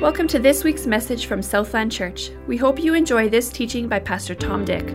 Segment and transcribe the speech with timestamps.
[0.00, 2.30] Welcome to this week's message from Southland Church.
[2.46, 4.90] We hope you enjoy this teaching by Pastor Tom Dick.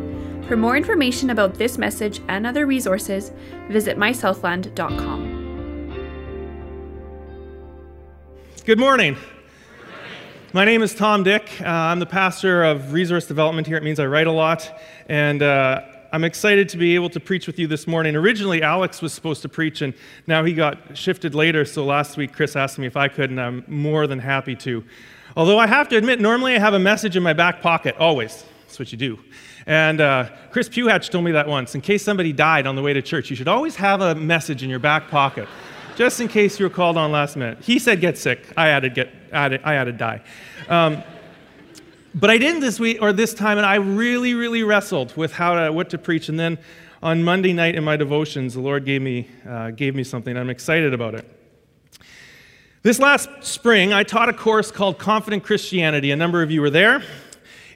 [0.47, 3.33] For more information about this message and other resources,
[3.67, 5.41] visit mysouthland.com.
[8.63, 9.17] Good morning.
[10.53, 11.51] My name is Tom Dick.
[11.59, 13.75] Uh, I'm the pastor of resource development here.
[13.75, 14.71] It means I write a lot.
[15.09, 15.81] And uh,
[16.13, 18.15] I'm excited to be able to preach with you this morning.
[18.15, 19.95] Originally, Alex was supposed to preach, and
[20.27, 21.65] now he got shifted later.
[21.65, 24.83] So last week, Chris asked me if I could, and I'm more than happy to.
[25.35, 28.45] Although I have to admit, normally I have a message in my back pocket, always.
[28.67, 29.17] That's what you do.
[29.65, 31.73] And uh, Chris Pewhatch told me that once.
[31.73, 34.61] In case somebody died on the way to church, you should always have a message
[34.61, 35.49] in your back pocket,
[35.95, 37.57] just in case you were called on last minute.
[37.63, 38.53] He said get sick.
[38.55, 40.21] I added get added, I added die.
[40.69, 41.01] Um,
[42.15, 45.55] but I didn't this week or this time, and I really, really wrestled with how
[45.55, 46.29] to, what to preach.
[46.29, 46.59] And then
[47.01, 50.37] on Monday night in my devotions, the Lord gave me, uh, gave me something.
[50.37, 51.29] I'm excited about it.
[52.83, 56.11] This last spring, I taught a course called Confident Christianity.
[56.11, 57.01] A number of you were there.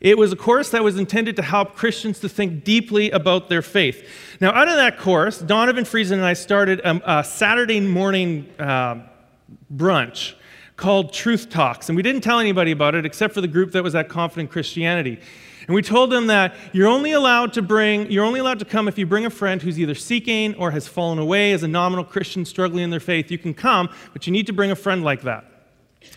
[0.02, 3.64] It was a course that was intended to help Christians to think deeply about their
[3.64, 4.08] faith.
[4.40, 8.98] Now, out of that course, Donovan Friesen and I started a, a Saturday morning uh,
[9.74, 10.36] brunch
[10.78, 11.90] called Truth Talks.
[11.90, 14.52] And we didn't tell anybody about it except for the group that was at Confident
[14.52, 15.20] Christianity.
[15.66, 18.88] And we told them that you're only allowed to bring, you're only allowed to come
[18.88, 22.06] if you bring a friend who's either seeking or has fallen away as a nominal
[22.06, 23.30] Christian struggling in their faith.
[23.30, 25.46] You can come, but you need to bring a friend like that.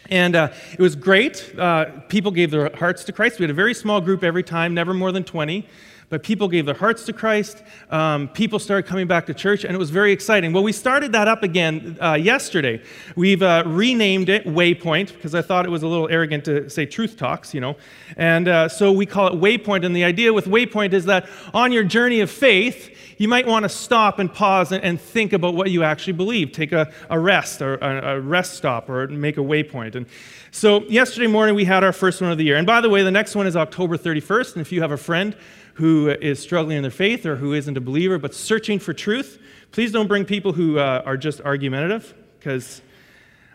[0.08, 1.52] And uh, it was great.
[1.58, 3.40] Uh, people gave their hearts to Christ.
[3.40, 5.66] We had a very small group every time, never more than 20
[6.10, 7.62] but people gave their hearts to Christ.
[7.88, 10.52] Um, people started coming back to church, and it was very exciting.
[10.52, 12.82] Well, we started that up again uh, yesterday.
[13.16, 16.84] We've uh, renamed it Waypoint because I thought it was a little arrogant to say
[16.84, 17.76] Truth Talks, you know.
[18.16, 19.86] And uh, so we call it Waypoint.
[19.86, 23.64] And the idea with Waypoint is that on your journey of faith, you might want
[23.64, 26.50] to stop and pause and, and think about what you actually believe.
[26.52, 29.94] Take a, a rest or a, a rest stop or make a waypoint.
[29.94, 30.06] And
[30.50, 32.56] so yesterday morning, we had our first one of the year.
[32.56, 34.54] And by the way, the next one is October 31st.
[34.54, 35.36] And if you have a friend
[35.74, 39.38] who is struggling in their faith or who isn't a believer but searching for truth,
[39.72, 42.82] please don't bring people who uh, are just argumentative, because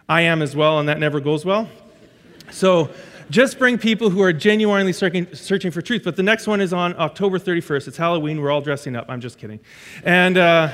[0.08, 1.70] I am as well, and that never goes well.
[2.52, 2.90] So
[3.30, 6.04] just bring people who are genuinely searching, for truth.
[6.04, 7.88] But the next one is on October 31st.
[7.88, 8.40] It's Halloween.
[8.40, 9.06] We're all dressing up.
[9.09, 9.59] I'm just kidding.
[10.04, 10.38] And.
[10.38, 10.72] Uh,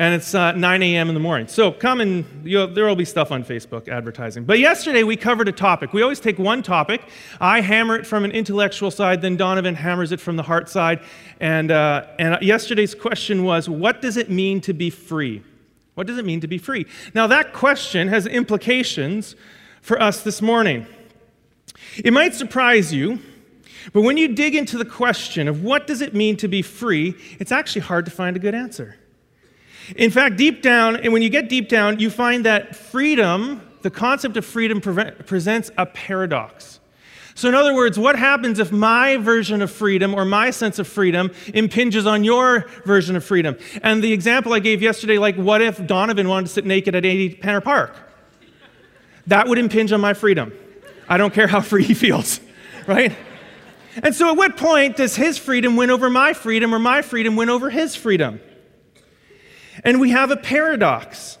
[0.00, 1.08] and it's uh, 9 a.m.
[1.08, 1.46] in the morning.
[1.46, 4.44] So come and there will be stuff on Facebook advertising.
[4.44, 5.92] But yesterday we covered a topic.
[5.92, 7.02] We always take one topic.
[7.38, 11.00] I hammer it from an intellectual side, then Donovan hammers it from the heart side.
[11.38, 15.42] And, uh, and yesterday's question was what does it mean to be free?
[15.96, 16.86] What does it mean to be free?
[17.12, 19.36] Now, that question has implications
[19.82, 20.86] for us this morning.
[22.02, 23.18] It might surprise you,
[23.92, 27.16] but when you dig into the question of what does it mean to be free,
[27.38, 28.96] it's actually hard to find a good answer.
[29.96, 33.90] In fact, deep down, and when you get deep down, you find that freedom, the
[33.90, 36.80] concept of freedom, pre- presents a paradox.
[37.34, 40.86] So, in other words, what happens if my version of freedom or my sense of
[40.86, 43.56] freedom impinges on your version of freedom?
[43.82, 47.04] And the example I gave yesterday, like, what if Donovan wanted to sit naked at
[47.04, 47.40] A.D.
[47.40, 47.96] Penner Park?
[49.26, 50.52] That would impinge on my freedom.
[51.08, 52.40] I don't care how free he feels,
[52.86, 53.16] right?
[54.02, 57.36] And so, at what point does his freedom win over my freedom or my freedom
[57.36, 58.40] win over his freedom?
[59.84, 61.38] And we have a paradox.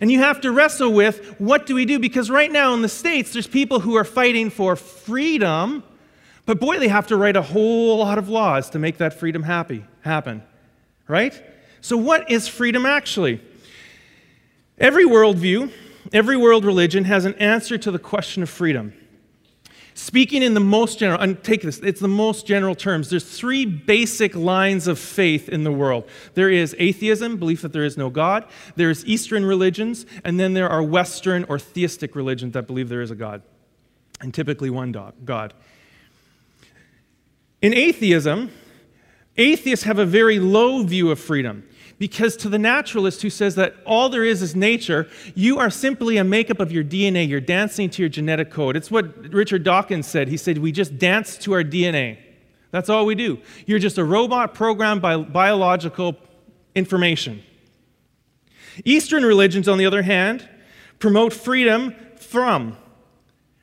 [0.00, 1.98] And you have to wrestle with what do we do?
[1.98, 5.82] Because right now in the States, there's people who are fighting for freedom,
[6.46, 9.42] but boy, they have to write a whole lot of laws to make that freedom
[9.42, 10.42] happy, happen.
[11.06, 11.40] Right?
[11.80, 13.40] So, what is freedom actually?
[14.78, 15.70] Every worldview,
[16.12, 18.94] every world religion has an answer to the question of freedom.
[19.94, 23.10] Speaking in the most general, and take this, it's the most general terms.
[23.10, 26.08] There's three basic lines of faith in the world.
[26.34, 28.46] There is atheism, belief that there is no God.
[28.74, 33.10] There's Eastern religions, and then there are Western or theistic religions that believe there is
[33.10, 33.42] a God,
[34.20, 35.52] and typically one God.
[37.60, 38.50] In atheism,
[39.36, 41.68] atheists have a very low view of freedom.
[42.02, 46.16] Because to the naturalist who says that all there is is nature, you are simply
[46.16, 47.28] a makeup of your DNA.
[47.28, 48.74] You're dancing to your genetic code.
[48.74, 50.26] It's what Richard Dawkins said.
[50.26, 52.18] He said, We just dance to our DNA.
[52.72, 53.38] That's all we do.
[53.66, 56.16] You're just a robot programmed by biological
[56.74, 57.40] information.
[58.84, 60.48] Eastern religions, on the other hand,
[60.98, 62.76] promote freedom from.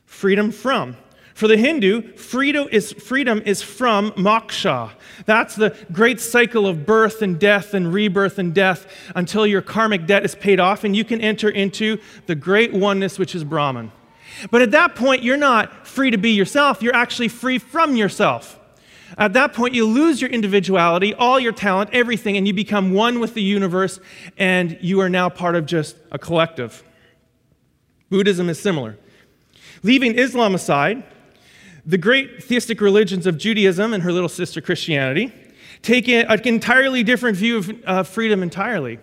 [0.06, 0.96] Freedom from.
[1.40, 4.92] For the Hindu, freedom is, freedom is from moksha.
[5.26, 10.06] That's the great cycle of birth and death and rebirth and death until your karmic
[10.06, 13.94] debt is paid off and you can enter into the great oneness, which is Brahman.
[14.52, 18.60] But at that point, you're not free to be yourself, you're actually free from yourself.
[19.18, 23.22] At that point, you lose your individuality, all your talent, everything, and you become one
[23.22, 24.02] with the universe,
[24.38, 26.84] and you are now part of just a collective.
[28.10, 28.98] Buddhism is similar.
[29.84, 31.06] Leaving Islam aside,
[31.90, 35.34] the great theistic religions of Judaism and her little sister Christianity
[35.82, 39.00] take an entirely different view of uh, freedom entirely.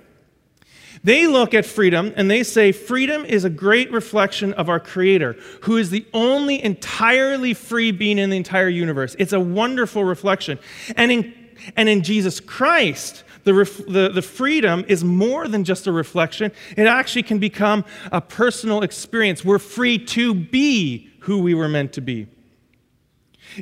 [1.02, 5.36] They look at freedom and they say freedom is a great reflection of our Creator,
[5.62, 9.16] who is the only entirely free being in the entire universe.
[9.18, 10.58] It's a wonderful reflection.
[10.96, 11.34] And in,
[11.76, 16.52] and in Jesus Christ, the, ref, the, the freedom is more than just a reflection,
[16.76, 19.44] it actually can become a personal experience.
[19.44, 22.28] We're free to be who we were meant to be.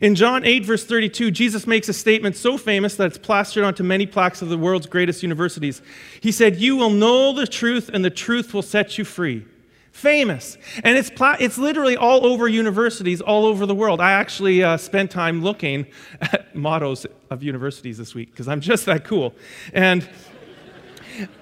[0.03, 3.83] In John 8, verse 32, Jesus makes a statement so famous that it's plastered onto
[3.83, 5.83] many plaques of the world's greatest universities.
[6.21, 9.47] He said, You will know the truth, and the truth will set you free.
[9.93, 10.59] Famous.
[10.83, 14.01] And it's, pla- it's literally all over universities all over the world.
[14.01, 15.87] I actually uh, spent time looking
[16.21, 19.35] at mottos of universities this week because I'm just that cool.
[19.73, 20.09] And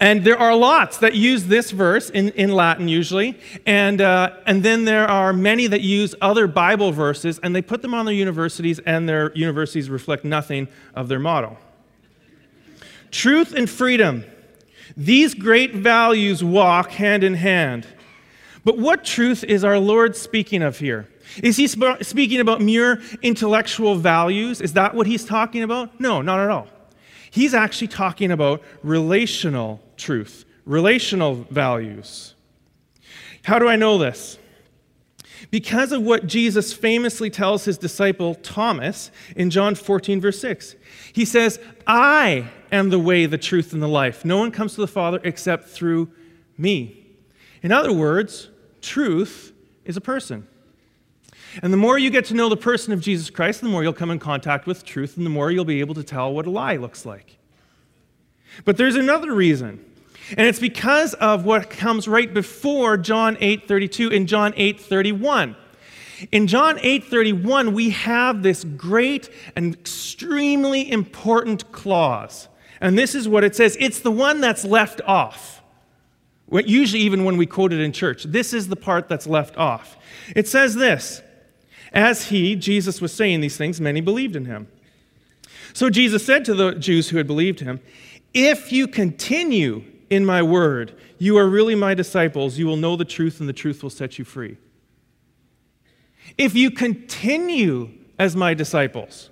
[0.00, 3.38] and there are lots that use this verse in, in Latin usually.
[3.66, 7.82] And, uh, and then there are many that use other Bible verses and they put
[7.82, 11.58] them on their universities, and their universities reflect nothing of their model.
[13.10, 14.24] Truth and freedom.
[14.96, 17.86] These great values walk hand in hand.
[18.64, 21.08] But what truth is our Lord speaking of here?
[21.42, 24.60] Is he sp- speaking about mere intellectual values?
[24.60, 25.98] Is that what he's talking about?
[26.00, 26.69] No, not at all.
[27.32, 32.34] He's actually talking about relational truth, relational values.
[33.43, 34.38] How do I know this?
[35.50, 40.76] Because of what Jesus famously tells his disciple Thomas in John 14, verse 6.
[41.14, 44.26] He says, I am the way, the truth, and the life.
[44.26, 46.11] No one comes to the Father except through
[46.58, 47.06] me.
[47.62, 48.50] In other words,
[48.82, 49.55] truth
[49.87, 50.46] is a person.
[51.60, 53.93] And the more you get to know the person of Jesus Christ, the more you'll
[53.93, 56.50] come in contact with truth, and the more you'll be able to tell what a
[56.50, 57.37] lie looks like.
[58.64, 59.84] But there's another reason.
[60.31, 65.56] And it's because of what comes right before John 8:32 and John 8:31.
[66.31, 72.48] In John 8:31 we have this great and extremely important clause.
[72.81, 73.76] And this is what it says.
[73.81, 75.62] It's the one that's left off.
[76.50, 79.96] Usually even when we quote it in church, this is the part that's left off.
[80.37, 81.22] It says this:
[81.92, 84.68] as he, Jesus, was saying these things, many believed in him.
[85.72, 87.80] So Jesus said to the Jews who had believed him,
[88.34, 92.58] If you continue in my word, you are really my disciples.
[92.58, 94.56] You will know the truth, and the truth will set you free.
[96.36, 99.30] If you continue as my disciples,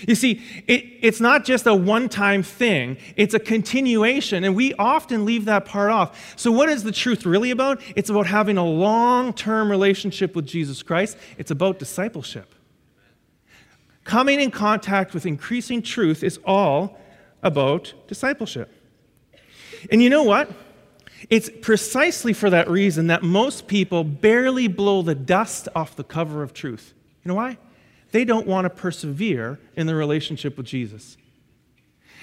[0.00, 4.74] you see, it, it's not just a one time thing, it's a continuation, and we
[4.74, 6.34] often leave that part off.
[6.36, 7.80] So, what is the truth really about?
[7.94, 12.54] It's about having a long term relationship with Jesus Christ, it's about discipleship.
[14.04, 16.98] Coming in contact with increasing truth is all
[17.42, 18.72] about discipleship.
[19.90, 20.50] And you know what?
[21.30, 26.42] It's precisely for that reason that most people barely blow the dust off the cover
[26.42, 26.94] of truth.
[27.24, 27.58] You know why?
[28.16, 31.18] They don't want to persevere in their relationship with Jesus.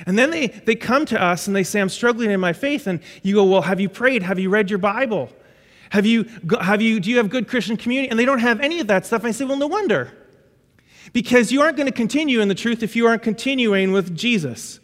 [0.07, 2.87] And then they, they come to us and they say, I'm struggling in my faith.
[2.87, 4.23] And you go, Well, have you prayed?
[4.23, 5.29] Have you read your Bible?
[5.91, 6.25] Have you,
[6.59, 8.09] have you, do you have good Christian community?
[8.09, 9.23] And they don't have any of that stuff.
[9.23, 10.11] I say, Well, no wonder.
[11.13, 14.79] Because you aren't going to continue in the truth if you aren't continuing with Jesus.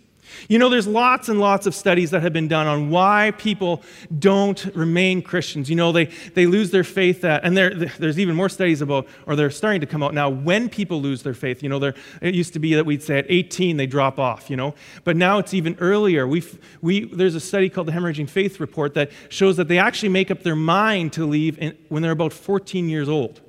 [0.48, 3.82] You know, there's lots and lots of studies that have been done on why people
[4.18, 5.70] don't remain Christians.
[5.70, 9.08] You know, they, they lose their faith, at, and there, there's even more studies about,
[9.26, 11.64] or they're starting to come out now, when people lose their faith.
[11.64, 14.50] You know, there, it used to be that we'd say at 18 they drop off,
[14.50, 16.28] you know, but now it's even earlier.
[16.28, 16.44] we
[16.82, 20.32] we, there's a study called the Hemorrhaging Faith Report that shows that they actually make
[20.32, 23.42] up their mind to leave in, when they're about 14 years old.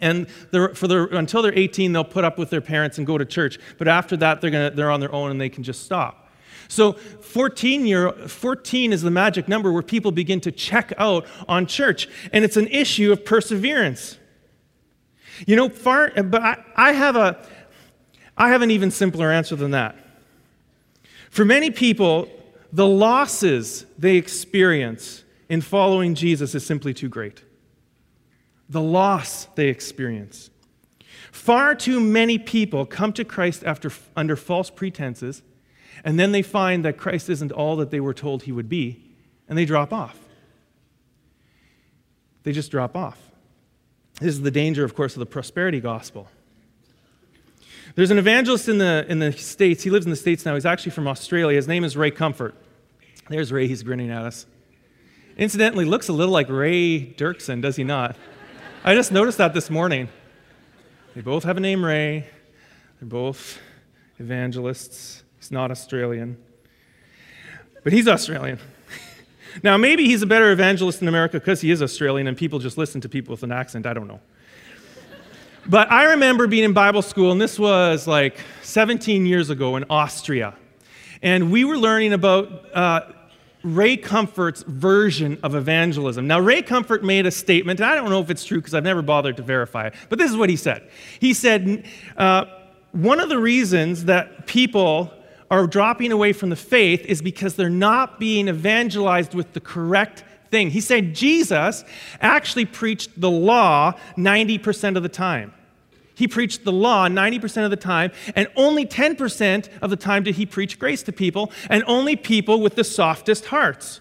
[0.00, 3.24] And for their, until they're 18, they'll put up with their parents and go to
[3.24, 3.58] church.
[3.78, 6.28] But after that, they're, gonna, they're on their own and they can just stop.
[6.68, 11.66] So 14, year, 14 is the magic number where people begin to check out on
[11.66, 12.08] church.
[12.32, 14.18] And it's an issue of perseverance.
[15.46, 17.44] You know, far, but I, I, have a,
[18.36, 19.96] I have an even simpler answer than that.
[21.30, 22.28] For many people,
[22.72, 27.42] the losses they experience in following Jesus is simply too great
[28.68, 30.50] the loss they experience.
[31.32, 35.42] Far too many people come to Christ after, under false pretenses,
[36.04, 39.02] and then they find that Christ isn't all that they were told he would be,
[39.48, 40.18] and they drop off.
[42.44, 43.18] They just drop off.
[44.20, 46.28] This is the danger, of course, of the prosperity gospel.
[47.94, 49.82] There's an evangelist in the, in the States.
[49.82, 50.54] He lives in the States now.
[50.54, 51.56] He's actually from Australia.
[51.56, 52.54] His name is Ray Comfort.
[53.28, 53.66] There's Ray.
[53.66, 54.46] He's grinning at us.
[55.36, 58.16] Incidentally, looks a little like Ray Dirksen, does he not?
[58.84, 60.08] I just noticed that this morning.
[61.14, 62.28] They both have a name Ray.
[63.00, 63.58] They're both
[64.18, 65.24] evangelists.
[65.36, 66.38] He's not Australian,
[67.82, 68.58] but he's Australian.
[69.62, 72.78] Now, maybe he's a better evangelist in America because he is Australian and people just
[72.78, 73.86] listen to people with an accent.
[73.86, 74.20] I don't know.
[75.66, 79.84] But I remember being in Bible school, and this was like 17 years ago in
[79.90, 80.54] Austria.
[81.22, 83.00] And we were learning about uh,
[83.62, 86.26] Ray Comfort's version of evangelism.
[86.26, 88.84] Now, Ray Comfort made a statement, and I don't know if it's true because I've
[88.84, 90.88] never bothered to verify it, but this is what he said.
[91.20, 91.84] He said,
[92.16, 92.44] uh,
[92.92, 95.12] One of the reasons that people
[95.50, 100.24] are dropping away from the faith is because they're not being evangelized with the correct
[100.50, 100.70] thing.
[100.70, 101.84] He said Jesus
[102.20, 105.52] actually preached the law 90% of the time.
[106.18, 110.34] He preached the law 90% of the time, and only 10% of the time did
[110.34, 114.00] he preach grace to people, and only people with the softest hearts.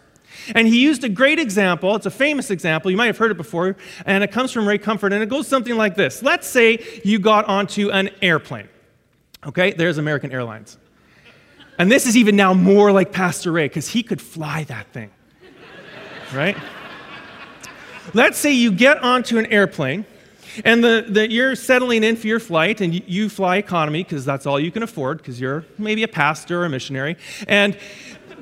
[0.55, 1.95] And he used a great example.
[1.95, 2.89] It's a famous example.
[2.89, 5.47] You might have heard it before, and it comes from Ray Comfort, and it goes
[5.47, 6.23] something like this.
[6.23, 8.67] Let's say you got onto an airplane.
[9.45, 10.79] Okay, there's American Airlines.
[11.77, 15.11] And this is even now more like Pastor Ray, because he could fly that thing.
[16.33, 16.57] Right?
[18.15, 20.03] Let's say you get onto an airplane
[20.65, 24.25] and the, the, you're settling in for your flight, and you, you fly economy because
[24.25, 27.17] that's all you can afford because you're maybe a pastor or a missionary.
[27.47, 27.77] And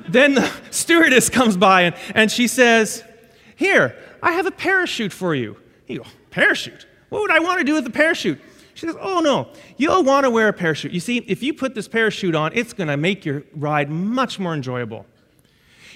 [0.08, 3.04] then the stewardess comes by and, and she says,
[3.56, 5.56] Here, I have a parachute for you.
[5.86, 6.86] You go, Parachute?
[7.08, 8.40] What would I want to do with a parachute?
[8.74, 10.92] She says, Oh, no, you'll want to wear a parachute.
[10.92, 14.38] You see, if you put this parachute on, it's going to make your ride much
[14.38, 15.06] more enjoyable.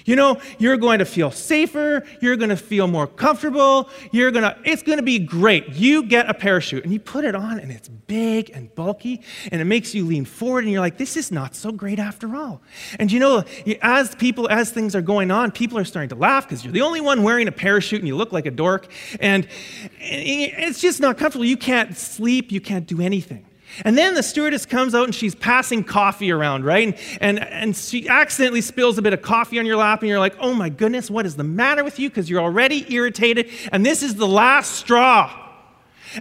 [0.05, 4.43] You know, you're going to feel safer, you're going to feel more comfortable, you're going
[4.43, 5.69] to it's going to be great.
[5.69, 9.61] You get a parachute and you put it on and it's big and bulky and
[9.61, 12.61] it makes you lean forward and you're like this is not so great after all.
[12.99, 13.43] And you know,
[13.81, 16.81] as people as things are going on, people are starting to laugh because you're the
[16.81, 18.87] only one wearing a parachute and you look like a dork
[19.19, 19.47] and
[19.99, 21.45] it's just not comfortable.
[21.45, 23.45] You can't sleep, you can't do anything.
[23.85, 26.87] And then the stewardess comes out and she's passing coffee around, right?
[26.87, 30.19] And, and, and she accidentally spills a bit of coffee on your lap, and you're
[30.19, 32.09] like, oh my goodness, what is the matter with you?
[32.09, 35.37] Because you're already irritated, and this is the last straw.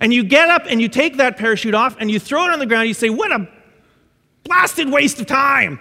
[0.01, 2.61] And you get up and you take that parachute off and you throw it on
[2.61, 2.83] the ground.
[2.83, 3.49] And you say, what a
[4.45, 5.81] blasted waste of time.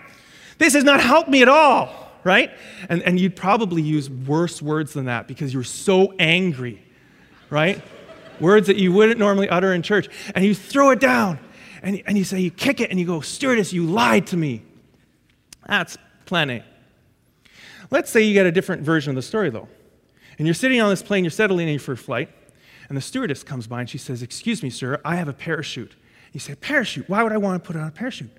[0.58, 2.50] This has not helped me at all, right?
[2.90, 6.84] And, and you'd probably use worse words than that because you're so angry,
[7.52, 7.84] right?
[8.40, 10.10] words that you wouldn't normally utter in church.
[10.36, 11.40] And you throw it down
[11.82, 14.64] and, and you say, you kick it, and you go, Stewardess, you lied to me.
[15.68, 16.64] That's plenty.
[17.92, 19.68] Let's say you get a different version of the story, though.
[20.38, 22.30] And you're sitting on this plane, you're settling in for a flight,
[22.88, 25.96] and the stewardess comes by and she says, Excuse me, sir, I have a parachute.
[26.34, 27.10] You say, Parachute?
[27.10, 28.32] Why would I want to put on a parachute?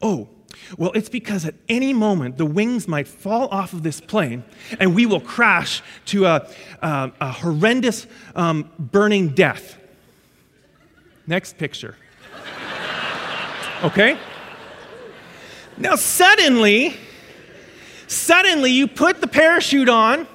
[0.00, 0.28] Oh,
[0.76, 4.44] well, it's because at any moment the wings might fall off of this plane
[4.78, 6.48] and we will crash to a,
[6.82, 9.76] a, a horrendous um, burning death.
[11.26, 11.96] Next picture.
[13.82, 14.18] Okay?
[15.78, 16.96] Now, suddenly,
[18.06, 20.26] suddenly you put the parachute on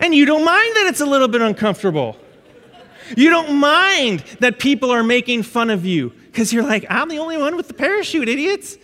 [0.00, 2.16] and you don't mind that it's a little bit uncomfortable.
[3.16, 7.18] You don't mind that people are making fun of you because you're like, I'm the
[7.18, 8.76] only one with the parachute, idiots.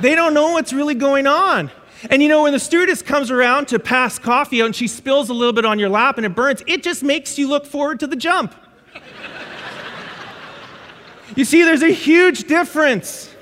[0.00, 1.70] they don't know what's really going on.
[2.10, 5.30] And you know, when the stewardess comes around to pass coffee out and she spills
[5.30, 8.00] a little bit on your lap and it burns, it just makes you look forward
[8.00, 8.54] to the jump.
[11.36, 13.32] You see, there's a huge difference.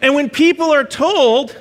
[0.00, 1.56] And when people are told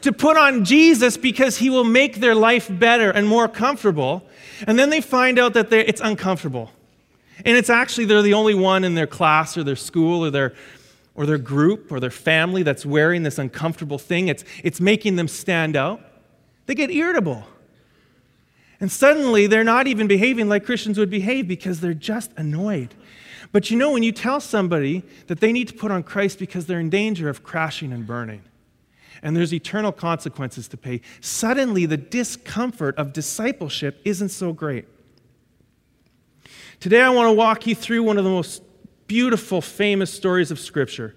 [0.00, 4.26] to put on Jesus because he will make their life better and more comfortable,
[4.66, 6.70] and then they find out that it's uncomfortable.
[7.44, 10.54] And it's actually they're the only one in their class or their school or their,
[11.14, 14.28] or their group or their family that's wearing this uncomfortable thing.
[14.28, 16.00] It's, it's making them stand out.
[16.66, 17.44] They get irritable.
[18.84, 22.94] And suddenly they're not even behaving like Christians would behave because they're just annoyed.
[23.50, 26.66] But you know, when you tell somebody that they need to put on Christ because
[26.66, 28.42] they're in danger of crashing and burning,
[29.22, 34.84] and there's eternal consequences to pay, suddenly the discomfort of discipleship isn't so great.
[36.78, 38.62] Today, I want to walk you through one of the most
[39.06, 41.16] beautiful, famous stories of Scripture.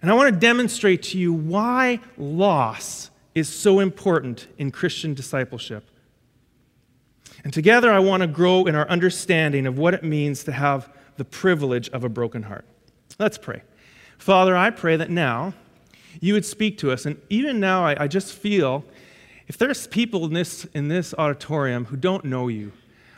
[0.00, 5.84] And I want to demonstrate to you why loss is so important in Christian discipleship.
[7.44, 10.92] And together, I want to grow in our understanding of what it means to have
[11.16, 12.64] the privilege of a broken heart.
[13.18, 13.62] Let's pray.
[14.18, 15.54] Father, I pray that now
[16.20, 17.06] you would speak to us.
[17.06, 18.84] And even now, I, I just feel
[19.46, 22.72] if there's people in this, in this auditorium who don't know you,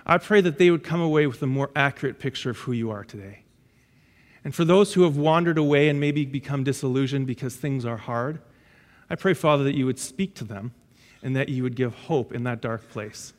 [0.07, 2.91] I pray that they would come away with a more accurate picture of who you
[2.91, 3.43] are today.
[4.45, 8.41] And for those who have wandered away and maybe become disillusioned because things are hard,
[9.11, 10.73] I pray, Father, that you would speak to them
[11.23, 13.33] and that you would give hope in that dark place.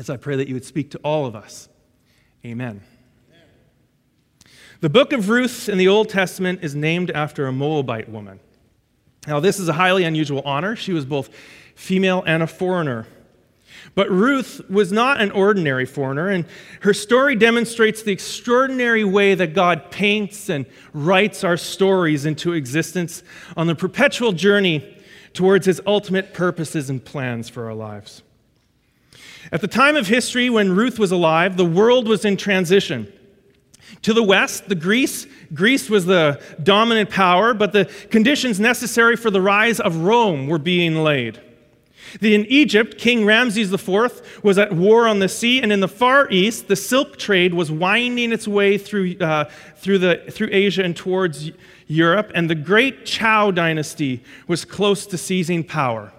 [0.00, 1.68] As I pray that you would speak to all of us.
[2.42, 2.80] Amen.
[4.80, 8.40] The book of Ruth in the Old Testament is named after a Moabite woman.
[9.26, 10.74] Now, this is a highly unusual honor.
[10.74, 11.28] She was both
[11.74, 13.06] female and a foreigner.
[13.94, 16.46] But Ruth was not an ordinary foreigner, and
[16.80, 20.64] her story demonstrates the extraordinary way that God paints and
[20.94, 23.22] writes our stories into existence
[23.54, 24.96] on the perpetual journey
[25.34, 28.22] towards his ultimate purposes and plans for our lives.
[29.52, 33.12] At the time of history when Ruth was alive, the world was in transition.
[34.02, 39.30] To the west, the Greece, Greece was the dominant power, but the conditions necessary for
[39.30, 41.40] the rise of Rome were being laid.
[42.20, 46.28] In Egypt, King Ramses IV was at war on the sea, and in the Far
[46.30, 49.44] East, the silk trade was winding its way through, uh,
[49.76, 51.50] through, the, through Asia and towards
[51.86, 56.12] Europe, and the great Zhou dynasty was close to seizing power.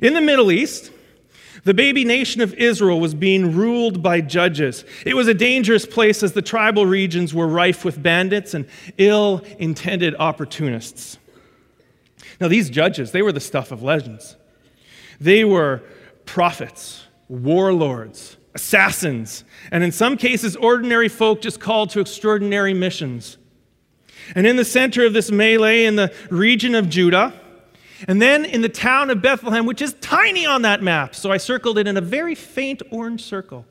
[0.00, 0.90] In the Middle East,
[1.66, 4.84] the baby nation of Israel was being ruled by judges.
[5.04, 8.68] It was a dangerous place as the tribal regions were rife with bandits and
[8.98, 11.18] ill intended opportunists.
[12.40, 14.36] Now, these judges, they were the stuff of legends.
[15.20, 15.82] They were
[16.24, 19.42] prophets, warlords, assassins,
[19.72, 23.38] and in some cases, ordinary folk just called to extraordinary missions.
[24.36, 27.34] And in the center of this melee in the region of Judah,
[28.06, 31.36] and then in the town of Bethlehem, which is tiny on that map, so I
[31.36, 33.64] circled it in a very faint orange circle.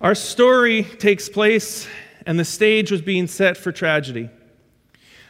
[0.00, 1.86] Our story takes place,
[2.26, 4.28] and the stage was being set for tragedy.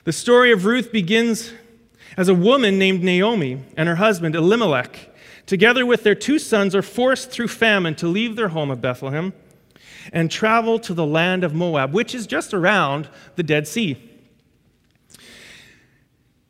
[0.04, 1.52] The story of Ruth begins
[2.16, 6.82] as a woman named Naomi and her husband Elimelech, together with their two sons, are
[6.82, 9.32] forced through famine to leave their home of Bethlehem
[10.12, 13.96] and travel to the land of Moab, which is just around the Dead Sea.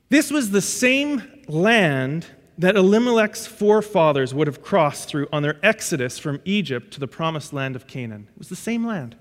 [0.08, 2.26] This was the same land
[2.58, 7.52] that Elimelech's forefathers would have crossed through on their exodus from Egypt to the promised
[7.52, 8.28] land of Canaan.
[8.32, 9.16] It was the same land.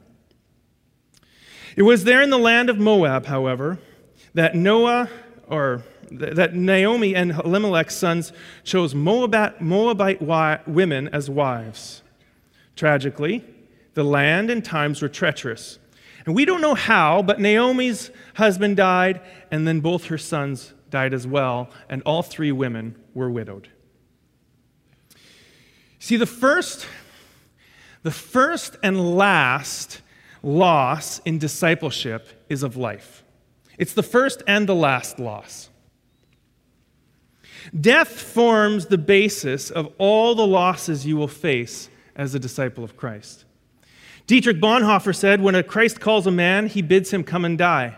[1.75, 3.80] It was there in the land of Moab, however,
[4.34, 5.10] that Noah
[5.48, 8.32] or that Naomi and Elimelech's sons
[8.63, 10.22] chose Moabite, Moabite
[10.68, 12.04] women as wives.
[12.75, 13.44] Tragically,
[13.96, 15.79] the land and times were treacherous.
[16.25, 19.20] And we don't know how, but Naomi's husband died,
[19.51, 23.70] and then both her sons died as well, and all three women were widowed.
[26.00, 26.88] See, the first,
[28.04, 30.02] the first and last
[30.44, 33.24] loss in discipleship is of life.
[33.78, 35.70] It's the first and the last loss.
[37.80, 42.96] Death forms the basis of all the losses you will face as a disciple of
[42.96, 43.46] Christ.
[44.28, 47.96] Dietrich Bonhoeffer said, When a Christ calls a man, he bids him come and die.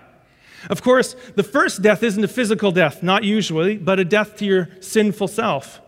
[0.70, 4.46] Of course, the first death isn't a physical death, not usually, but a death to
[4.46, 5.82] your sinful self.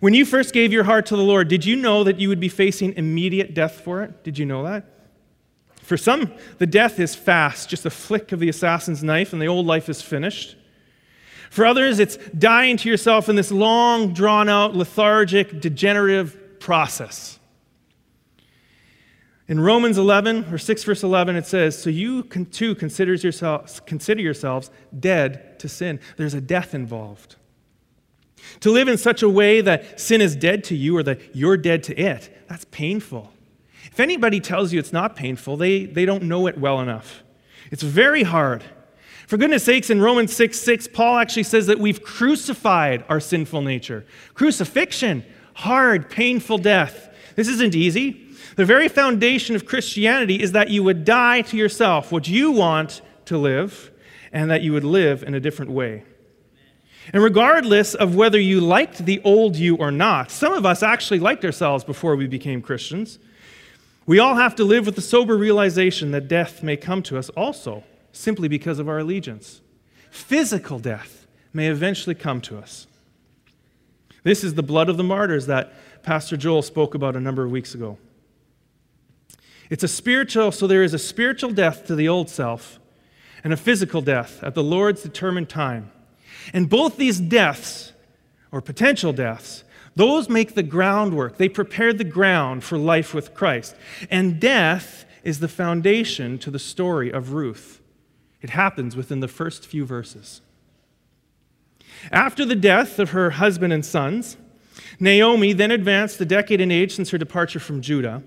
[0.00, 2.40] When you first gave your heart to the Lord, did you know that you would
[2.40, 4.22] be facing immediate death for it?
[4.22, 4.84] Did you know that?
[5.82, 9.46] For some, the death is fast, just a flick of the assassin's knife, and the
[9.48, 10.56] old life is finished.
[11.50, 17.38] For others, it's dying to yourself in this long, drawn out, lethargic, degenerative process.
[19.46, 24.22] In Romans 11, or 6 verse 11, it says, So you too consider yourselves, consider
[24.22, 26.00] yourselves dead to sin.
[26.16, 27.36] There's a death involved.
[28.60, 31.56] To live in such a way that sin is dead to you or that you're
[31.56, 33.32] dead to it, that's painful.
[33.90, 37.22] If anybody tells you it's not painful, they, they don't know it well enough.
[37.70, 38.64] It's very hard.
[39.26, 43.62] For goodness sakes, in Romans 6 6, Paul actually says that we've crucified our sinful
[43.62, 44.06] nature.
[44.34, 47.14] Crucifixion, hard, painful death.
[47.36, 48.23] This isn't easy.
[48.56, 53.02] The very foundation of Christianity is that you would die to yourself, what you want
[53.26, 53.90] to live,
[54.32, 56.04] and that you would live in a different way.
[57.12, 61.18] And regardless of whether you liked the old you or not, some of us actually
[61.18, 63.18] liked ourselves before we became Christians.
[64.06, 67.28] We all have to live with the sober realization that death may come to us
[67.30, 69.60] also, simply because of our allegiance.
[70.10, 72.86] Physical death may eventually come to us.
[74.22, 77.50] This is the blood of the martyrs that Pastor Joel spoke about a number of
[77.50, 77.98] weeks ago.
[79.70, 82.78] It's a spiritual, so there is a spiritual death to the old self
[83.42, 85.90] and a physical death at the Lord's determined time.
[86.52, 87.92] And both these deaths,
[88.52, 89.64] or potential deaths,
[89.96, 91.36] those make the groundwork.
[91.36, 93.76] They prepare the ground for life with Christ.
[94.10, 97.80] And death is the foundation to the story of Ruth.
[98.42, 100.40] It happens within the first few verses.
[102.10, 104.36] After the death of her husband and sons,
[105.00, 108.22] Naomi then advanced a decade in age since her departure from Judah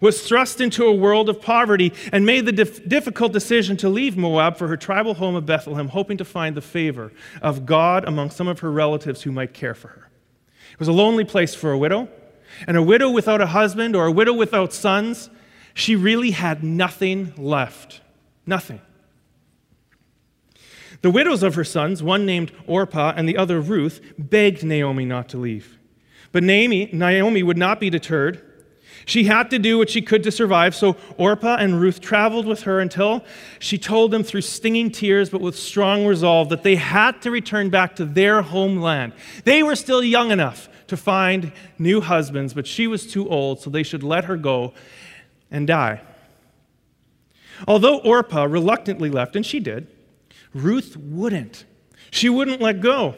[0.00, 4.16] was thrust into a world of poverty and made the dif- difficult decision to leave
[4.16, 8.30] Moab for her tribal home of Bethlehem, hoping to find the favor of God among
[8.30, 10.08] some of her relatives who might care for her.
[10.72, 12.08] It was a lonely place for a widow,
[12.66, 15.30] and a widow without a husband or a widow without sons,
[15.72, 18.00] she really had nothing left.
[18.46, 18.80] Nothing.
[21.02, 25.28] The widows of her sons, one named Orpah and the other Ruth, begged Naomi not
[25.30, 25.78] to leave.
[26.32, 28.53] But Naomi, Naomi would not be deterred.
[29.06, 32.62] She had to do what she could to survive, so Orpah and Ruth traveled with
[32.62, 33.24] her until
[33.58, 37.70] she told them through stinging tears, but with strong resolve, that they had to return
[37.70, 39.12] back to their homeland.
[39.44, 43.70] They were still young enough to find new husbands, but she was too old, so
[43.70, 44.72] they should let her go
[45.50, 46.00] and die.
[47.68, 49.86] Although Orpah reluctantly left, and she did,
[50.54, 51.64] Ruth wouldn't.
[52.10, 53.16] She wouldn't let go.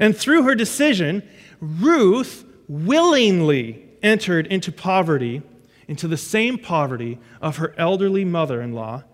[0.00, 1.28] And through her decision,
[1.60, 5.42] Ruth willingly entered into poverty,
[5.88, 9.04] into the same poverty of her elderly mother in law,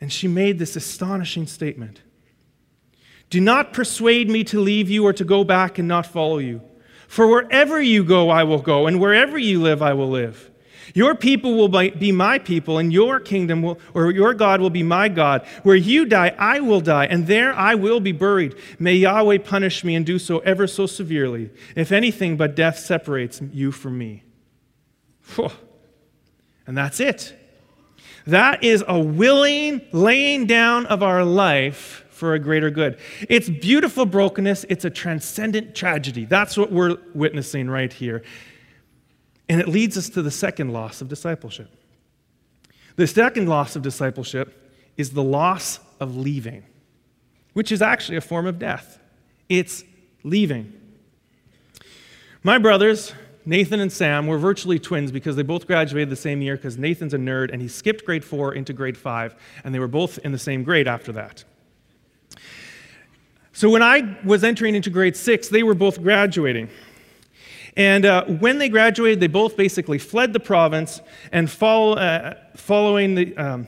[0.00, 2.02] and she made this astonishing statement
[3.30, 6.60] Do not persuade me to leave you or to go back and not follow you.
[7.08, 10.50] For wherever you go, I will go, and wherever you live, I will live.
[10.92, 14.82] Your people will be my people, and your kingdom will, or your God will be
[14.82, 15.46] my God.
[15.62, 18.56] Where you die, I will die, and there I will be buried.
[18.78, 23.40] May Yahweh punish me and do so ever so severely, if anything but death separates
[23.52, 24.24] you from me.
[26.66, 27.34] And that's it.
[28.26, 32.98] That is a willing laying down of our life for a greater good.
[33.28, 36.24] It's beautiful brokenness, it's a transcendent tragedy.
[36.24, 38.22] That's what we're witnessing right here.
[39.48, 41.70] And it leads us to the second loss of discipleship.
[42.96, 46.64] The second loss of discipleship is the loss of leaving,
[47.52, 48.98] which is actually a form of death.
[49.48, 49.84] It's
[50.22, 50.72] leaving.
[52.42, 53.12] My brothers,
[53.44, 57.14] Nathan and Sam, were virtually twins because they both graduated the same year because Nathan's
[57.14, 60.32] a nerd and he skipped grade four into grade five, and they were both in
[60.32, 61.44] the same grade after that.
[63.52, 66.68] So when I was entering into grade six, they were both graduating.
[67.76, 71.00] And uh, when they graduated, they both basically fled the province
[71.32, 73.66] and follow, uh, following the, um,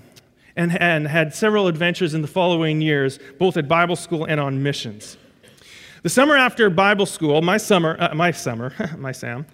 [0.54, 4.62] and, and had several adventures in the following years, both at Bible school and on
[4.62, 5.16] missions.
[6.02, 9.44] The summer after Bible school, my summer, uh, my summer, my Sam,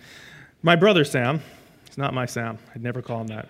[0.62, 1.41] my brother Sam,
[1.87, 3.49] it's not my Sam, I'd never call him that.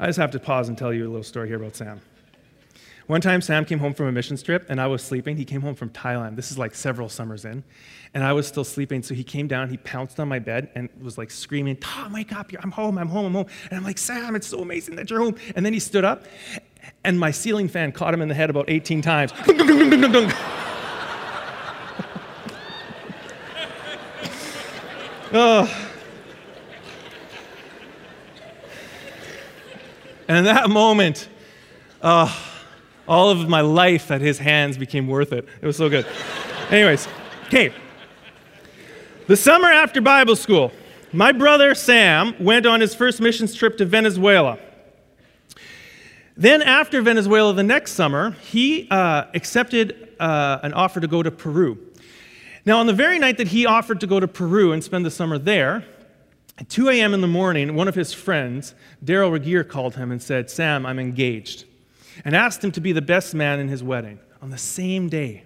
[0.00, 2.00] I just have to pause and tell you a little story here about Sam.
[3.08, 5.38] One time, Sam came home from a mission trip, and I was sleeping.
[5.38, 6.36] He came home from Thailand.
[6.36, 7.64] This is like several summers in.
[8.12, 10.90] And I was still sleeping, so he came down, he pounced on my bed, and
[11.00, 13.46] was like screaming, Tom, wake up, I'm home, I'm home, I'm home.
[13.70, 15.36] And I'm like, Sam, it's so amazing that you're home.
[15.56, 16.24] And then he stood up,
[17.02, 19.32] and my ceiling fan caught him in the head about 18 times.
[25.32, 25.88] oh.
[30.28, 31.30] And that moment,
[32.02, 32.30] uh,
[33.08, 35.48] all of my life at his hands became worth it.
[35.60, 36.06] It was so good.
[36.70, 37.08] Anyways,
[37.46, 37.72] okay.
[39.26, 40.70] The summer after Bible school,
[41.12, 44.58] my brother Sam went on his first missions trip to Venezuela.
[46.36, 51.32] Then, after Venezuela, the next summer, he uh, accepted uh, an offer to go to
[51.32, 51.78] Peru.
[52.64, 55.10] Now, on the very night that he offered to go to Peru and spend the
[55.10, 55.84] summer there,
[56.58, 57.14] at 2 a.m.
[57.14, 60.98] in the morning, one of his friends, Daryl Regier, called him and said, Sam, I'm
[60.98, 61.64] engaged
[62.24, 65.44] and asked him to be the best man in his wedding on the same day.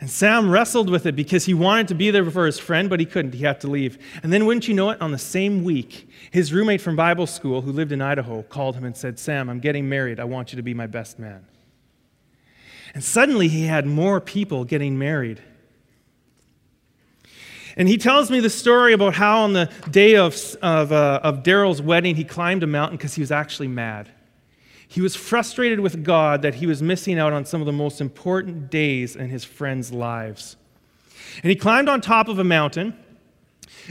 [0.00, 3.00] And Sam wrestled with it because he wanted to be there for his friend, but
[3.00, 3.32] he couldn't.
[3.32, 3.96] He had to leave.
[4.22, 7.62] And then, wouldn't you know it, on the same week, his roommate from Bible school,
[7.62, 10.20] who lived in Idaho, called him and said, Sam, I'm getting married.
[10.20, 11.46] I want you to be my best man.
[12.92, 15.42] And suddenly, he had more people getting married.
[17.76, 21.42] And he tells me the story about how on the day of, of, uh, of
[21.42, 24.10] Daryl's wedding, he climbed a mountain because he was actually mad.
[24.94, 28.00] He was frustrated with God that he was missing out on some of the most
[28.00, 30.54] important days in his friends' lives.
[31.42, 32.96] And he climbed on top of a mountain.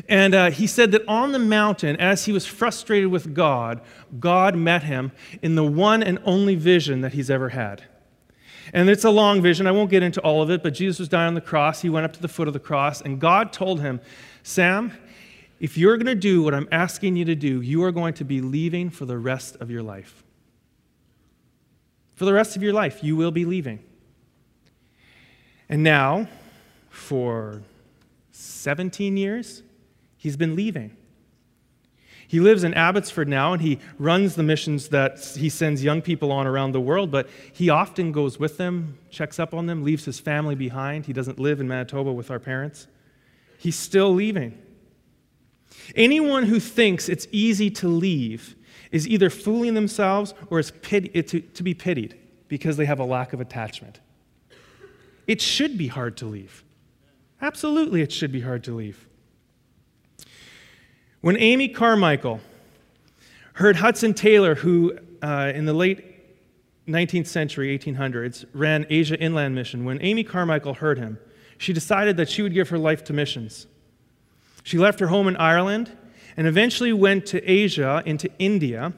[0.07, 3.81] And uh, he said that on the mountain, as he was frustrated with God,
[4.17, 5.11] God met him
[5.41, 7.83] in the one and only vision that he's ever had.
[8.71, 9.67] And it's a long vision.
[9.67, 11.81] I won't get into all of it, but Jesus was dying on the cross.
[11.81, 13.99] He went up to the foot of the cross, and God told him,
[14.41, 14.93] Sam,
[15.59, 18.23] if you're going to do what I'm asking you to do, you are going to
[18.23, 20.22] be leaving for the rest of your life.
[22.15, 23.83] For the rest of your life, you will be leaving.
[25.69, 26.27] And now,
[26.89, 27.63] for
[28.31, 29.63] 17 years,
[30.17, 30.95] he's been leaving.
[32.27, 36.31] He lives in Abbotsford now and he runs the missions that he sends young people
[36.31, 40.05] on around the world, but he often goes with them, checks up on them, leaves
[40.05, 41.05] his family behind.
[41.05, 42.87] He doesn't live in Manitoba with our parents.
[43.59, 44.57] He's still leaving.
[45.95, 48.55] Anyone who thinks it's easy to leave
[48.93, 52.15] is either fooling themselves or is pity, to, to be pitied
[52.47, 53.99] because they have a lack of attachment.
[55.25, 56.63] It should be hard to leave.
[57.41, 59.07] Absolutely, it should be hard to leave.
[61.21, 62.39] When Amy Carmichael
[63.53, 66.13] heard Hudson Taylor, who uh, in the late
[66.87, 69.85] 19th century, 1800s, ran Asia Inland Mission.
[69.85, 71.17] When Amy Carmichael heard him,
[71.57, 73.65] she decided that she would give her life to missions.
[74.63, 75.91] She left her home in Ireland
[76.35, 78.93] and eventually went to Asia, into India,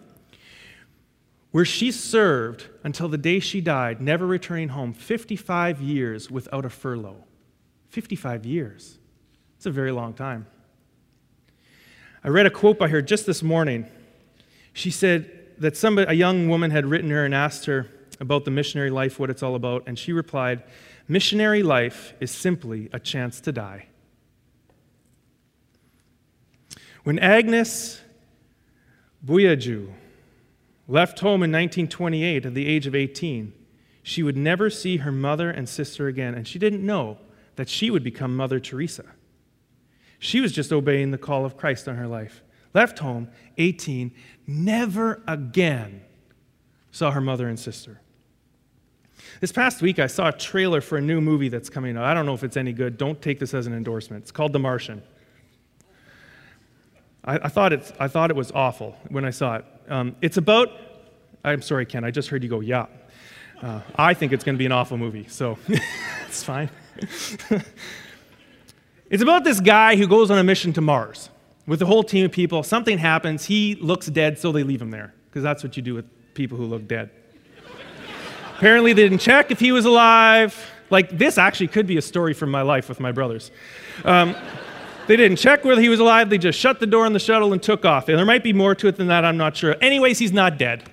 [1.51, 6.69] where she served until the day she died, never returning home, 55 years without a
[6.69, 7.23] furlough.
[7.89, 8.97] 55 years.
[9.55, 10.47] It's a very long time.
[12.23, 13.89] I read a quote by her just this morning.
[14.73, 17.87] She said that somebody, a young woman had written her and asked her
[18.19, 20.63] about the missionary life, what it's all about, and she replied,
[21.07, 23.85] Missionary life is simply a chance to die.
[27.05, 28.01] When Agnes
[29.23, 29.93] Bojaxhiu
[30.87, 33.53] left home in 1928 at the age of 18,
[34.01, 37.19] she would never see her mother and sister again, and she didn't know
[37.57, 39.05] that she would become Mother Teresa.
[40.17, 42.41] She was just obeying the call of Christ on her life.
[42.73, 44.11] Left home, 18,
[44.47, 46.01] never again
[46.89, 48.01] saw her mother and sister.
[49.41, 52.05] This past week, I saw a trailer for a new movie that's coming out.
[52.05, 52.97] I don't know if it's any good.
[52.97, 54.23] Don't take this as an endorsement.
[54.23, 55.03] It's called The Martian.
[57.25, 59.65] I, I, thought, it's, I thought it was awful when I saw it.
[59.89, 60.69] Um, it's about,
[61.43, 62.85] I'm sorry, Ken, I just heard you go, yeah.
[63.61, 65.57] Uh, I think it's going to be an awful movie, so
[66.27, 66.69] it's fine.
[69.09, 71.29] it's about this guy who goes on a mission to Mars
[71.65, 72.61] with a whole team of people.
[72.63, 75.95] Something happens, he looks dead, so they leave him there, because that's what you do
[75.95, 77.09] with people who look dead.
[78.57, 80.71] Apparently, they didn't check if he was alive.
[80.89, 83.51] Like, this actually could be a story from my life with my brothers.
[84.05, 84.35] Um,
[85.07, 86.29] they didn't check whether he was alive.
[86.29, 88.09] They just shut the door on the shuttle and took off.
[88.09, 89.75] And there might be more to it than that, I'm not sure.
[89.81, 90.83] Anyways, he's not dead.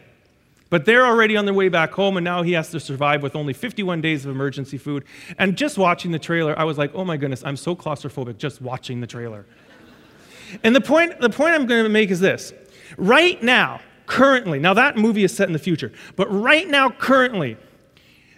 [0.72, 3.36] But they're already on their way back home, and now he has to survive with
[3.36, 5.04] only 51 days of emergency food.
[5.38, 8.62] And just watching the trailer, I was like, oh my goodness, I'm so claustrophobic just
[8.62, 9.44] watching the trailer.
[10.64, 12.54] and the point, the point I'm going to make is this
[12.96, 17.58] right now, currently, now that movie is set in the future, but right now, currently,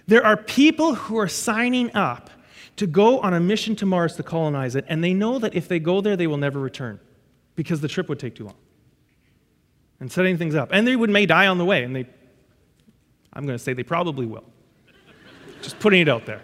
[0.09, 2.31] there are people who are signing up
[2.77, 5.69] to go on a mission to Mars to colonize it, and they know that if
[5.69, 6.99] they go there, they will never return
[7.55, 8.57] because the trip would take too long.
[10.01, 10.71] And setting things up.
[10.73, 12.07] And they would may die on the way, and they,
[13.33, 14.45] I'm going to say they probably will.
[15.63, 16.43] Just putting it out there.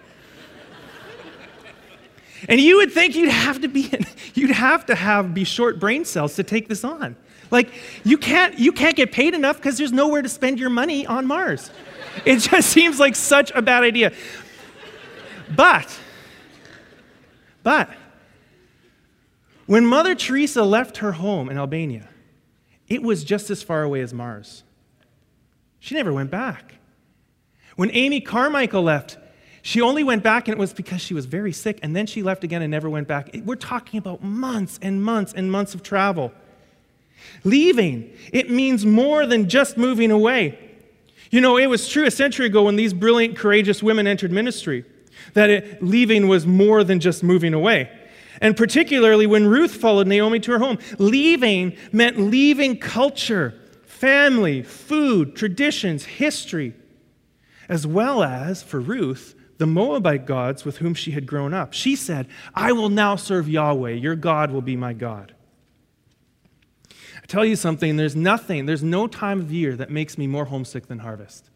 [2.49, 3.93] And you would think you'd have to be,
[4.35, 7.17] you'd have to have be short brain cells to take this on.
[7.51, 7.71] Like
[8.05, 11.27] you can't, you can't get paid enough because there's nowhere to spend your money on
[11.27, 11.71] Mars.
[12.25, 14.13] It just seems like such a bad idea.
[15.55, 15.99] But
[17.63, 17.91] but
[19.67, 22.09] when Mother Teresa left her home in Albania,
[22.89, 24.65] it was just as far away as Mars.
[25.79, 26.75] She never went back.
[27.77, 29.17] When Amy Carmichael left,
[29.63, 32.23] she only went back and it was because she was very sick, and then she
[32.23, 33.31] left again and never went back.
[33.45, 36.33] We're talking about months and months and months of travel.
[37.45, 40.59] Leaving, it means more than just moving away.
[41.31, 44.85] You know, it was true a century ago when these brilliant, courageous women entered ministry
[45.35, 47.91] that it, leaving was more than just moving away.
[48.41, 53.55] And particularly when Ruth followed Naomi to her home, leaving meant leaving culture,
[53.85, 56.75] family, food, traditions, history,
[57.69, 61.75] as well as, for Ruth, the Moabite gods with whom she had grown up.
[61.75, 63.91] She said, I will now serve Yahweh.
[63.91, 65.35] Your God will be my God.
[67.23, 70.47] I tell you something, there's nothing, there's no time of year that makes me more
[70.47, 71.50] homesick than harvest.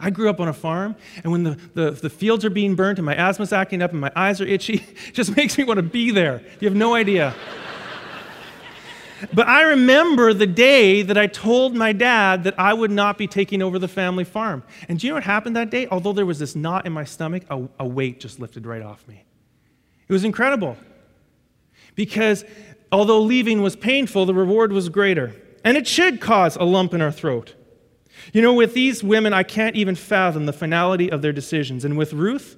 [0.00, 3.00] I grew up on a farm, and when the, the, the, fields are being burnt
[3.00, 4.74] and my asthma's acting up and my eyes are itchy,
[5.08, 6.40] it just makes me want to be there.
[6.60, 7.34] You have no idea.
[9.32, 13.26] but I remember the day that I told my dad that I would not be
[13.26, 14.62] taking over the family farm.
[14.88, 15.88] And do you know what happened that day?
[15.88, 19.06] Although there was this knot in my stomach, a, a weight just lifted right off
[19.08, 19.24] me.
[20.06, 20.76] It was incredible.
[21.96, 22.44] Because
[22.92, 25.34] although leaving was painful, the reward was greater.
[25.64, 27.54] And it should cause a lump in our throat.
[28.32, 31.84] You know, with these women, I can't even fathom the finality of their decisions.
[31.84, 32.56] And with Ruth,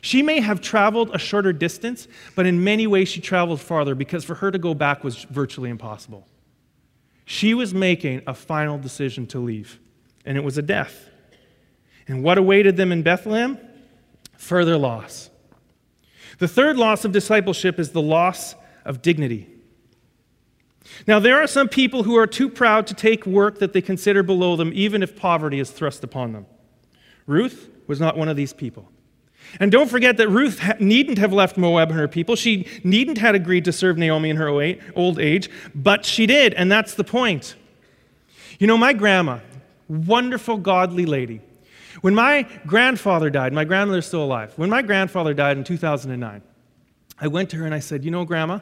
[0.00, 4.24] she may have traveled a shorter distance, but in many ways she traveled farther because
[4.24, 6.26] for her to go back was virtually impossible.
[7.26, 9.78] She was making a final decision to leave,
[10.24, 11.08] and it was a death.
[12.08, 13.58] And what awaited them in Bethlehem?
[14.36, 15.30] Further loss.
[16.38, 18.54] The third loss of discipleship is the loss
[18.84, 19.48] of dignity.
[21.06, 24.22] Now, there are some people who are too proud to take work that they consider
[24.22, 26.46] below them, even if poverty is thrust upon them.
[27.26, 28.88] Ruth was not one of these people.
[29.58, 32.36] And don't forget that Ruth needn't have left Moab and her people.
[32.36, 36.70] She needn't have agreed to serve Naomi in her old age, but she did, and
[36.70, 37.56] that's the point.
[38.58, 39.40] You know, my grandma,
[39.88, 41.40] wonderful, godly lady,
[42.02, 46.42] when my grandfather died, my grandmother's still alive, when my grandfather died in 2009,
[47.20, 48.60] I went to her and I said, You know, Grandma,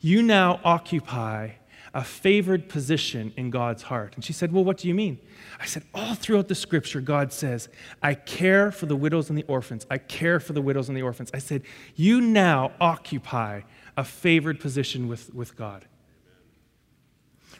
[0.00, 1.52] you now occupy
[1.94, 4.14] a favored position in God's heart.
[4.14, 5.18] And she said, Well, what do you mean?
[5.58, 7.68] I said, All throughout the scripture, God says,
[8.02, 9.86] I care for the widows and the orphans.
[9.90, 11.30] I care for the widows and the orphans.
[11.32, 11.62] I said,
[11.94, 13.62] You now occupy
[13.96, 15.86] a favored position with, with God.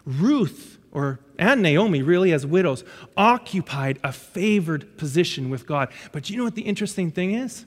[0.04, 2.84] Ruth, or and Naomi, really, as widows,
[3.16, 5.92] occupied a favored position with God.
[6.12, 7.66] But you know what the interesting thing is?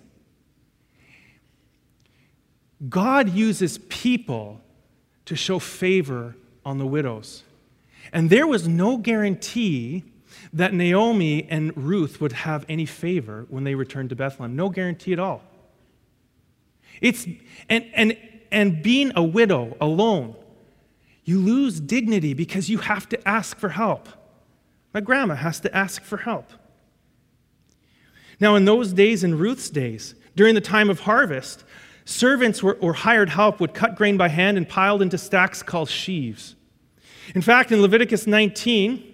[2.89, 4.61] God uses people
[5.25, 7.43] to show favor on the widows.
[8.11, 10.03] And there was no guarantee
[10.53, 14.55] that Naomi and Ruth would have any favor when they returned to Bethlehem.
[14.55, 15.41] No guarantee at all.
[16.99, 17.25] It's,
[17.69, 18.17] and, and,
[18.51, 20.35] and being a widow alone,
[21.23, 24.09] you lose dignity because you have to ask for help.
[24.93, 26.51] My grandma has to ask for help.
[28.39, 31.63] Now, in those days, in Ruth's days, during the time of harvest,
[32.05, 35.89] servants were, or hired help would cut grain by hand and piled into stacks called
[35.89, 36.55] sheaves.
[37.35, 39.11] In fact, in Leviticus 19,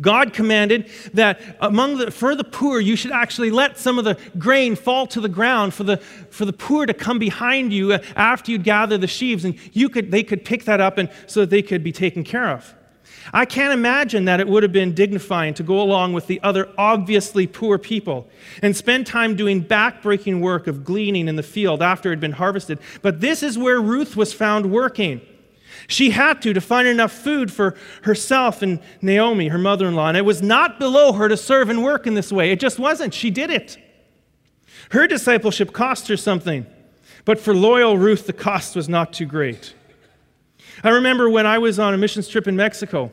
[0.00, 4.18] God commanded that among the, for the poor, you should actually let some of the
[4.38, 7.98] grain fall to the ground for the, for the poor to come behind you uh,
[8.16, 11.40] after you'd gather the sheaves, and you could, they could pick that up and, so
[11.40, 12.74] that they could be taken care of.
[13.32, 16.68] I can't imagine that it would have been dignifying to go along with the other
[16.76, 18.28] obviously poor people
[18.62, 22.32] and spend time doing backbreaking work of gleaning in the field after it had been
[22.32, 22.78] harvested.
[23.02, 25.20] But this is where Ruth was found working.
[25.86, 30.08] She had to to find enough food for herself and Naomi, her mother in law.
[30.08, 32.50] And it was not below her to serve and work in this way.
[32.50, 33.12] It just wasn't.
[33.14, 33.76] She did it.
[34.90, 36.66] Her discipleship cost her something.
[37.24, 39.74] But for loyal Ruth, the cost was not too great.
[40.82, 43.10] I remember when I was on a missions trip in Mexico.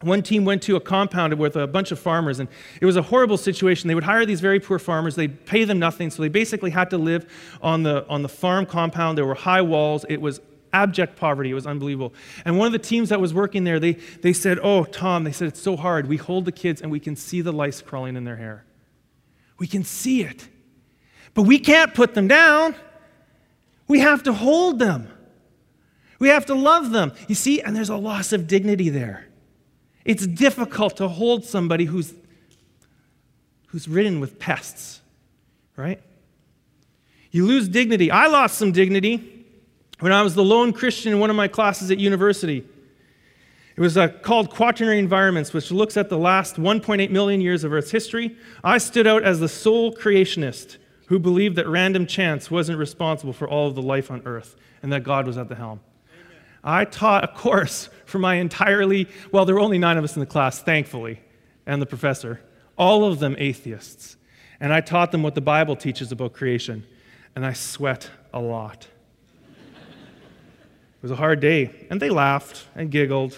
[0.00, 2.48] One team went to a compound with a bunch of farmers, and
[2.80, 3.88] it was a horrible situation.
[3.88, 6.90] They would hire these very poor farmers, they'd pay them nothing, so they basically had
[6.90, 7.30] to live
[7.62, 9.16] on the, on the farm compound.
[9.16, 10.40] There were high walls, it was
[10.76, 11.50] abject poverty.
[11.50, 12.12] It was unbelievable.
[12.44, 15.32] And one of the teams that was working there, they, they said, Oh, Tom, they
[15.32, 16.06] said, it's so hard.
[16.06, 18.64] We hold the kids and we can see the lice crawling in their hair.
[19.58, 20.48] We can see it.
[21.32, 22.74] But we can't put them down.
[23.88, 25.08] We have to hold them.
[26.18, 27.12] We have to love them.
[27.28, 29.26] You see, and there's a loss of dignity there.
[30.04, 32.14] It's difficult to hold somebody who's,
[33.68, 35.00] who's ridden with pests,
[35.76, 36.00] right?
[37.30, 38.10] You lose dignity.
[38.10, 39.46] I lost some dignity
[40.00, 42.64] when I was the lone Christian in one of my classes at university.
[43.76, 47.72] It was uh, called Quaternary Environments, which looks at the last 1.8 million years of
[47.72, 48.36] Earth's history.
[48.64, 53.46] I stood out as the sole creationist who believed that random chance wasn't responsible for
[53.48, 55.80] all of the life on Earth and that God was at the helm.
[56.66, 60.20] I taught a course for my entirely, well, there were only nine of us in
[60.20, 61.20] the class, thankfully,
[61.64, 62.42] and the professor,
[62.76, 64.16] all of them atheists.
[64.60, 66.84] And I taught them what the Bible teaches about creation,
[67.34, 68.88] and I sweat a lot
[70.96, 73.36] it was a hard day, and they laughed and giggled.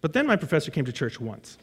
[0.00, 1.58] But then my professor came to church once.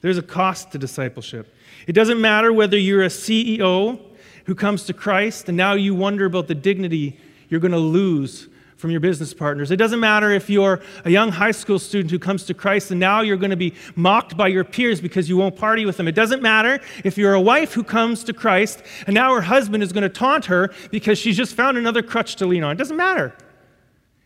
[0.00, 1.52] There's a cost to discipleship.
[1.88, 4.00] It doesn't matter whether you're a CEO
[4.44, 8.48] who comes to Christ and now you wonder about the dignity you're going to lose
[8.78, 9.72] from your business partners.
[9.72, 13.00] It doesn't matter if you're a young high school student who comes to Christ and
[13.00, 16.06] now you're going to be mocked by your peers because you won't party with them.
[16.06, 19.82] It doesn't matter if you're a wife who comes to Christ and now her husband
[19.82, 22.70] is going to taunt her because she's just found another crutch to lean on.
[22.70, 23.34] It doesn't matter.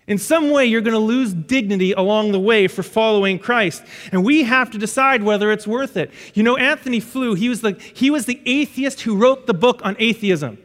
[0.07, 3.83] In some way, you're going to lose dignity along the way for following Christ.
[4.11, 6.11] And we have to decide whether it's worth it.
[6.35, 9.81] You know, Antony Flew, he was the, he was the atheist who wrote the book
[9.85, 10.59] on atheism.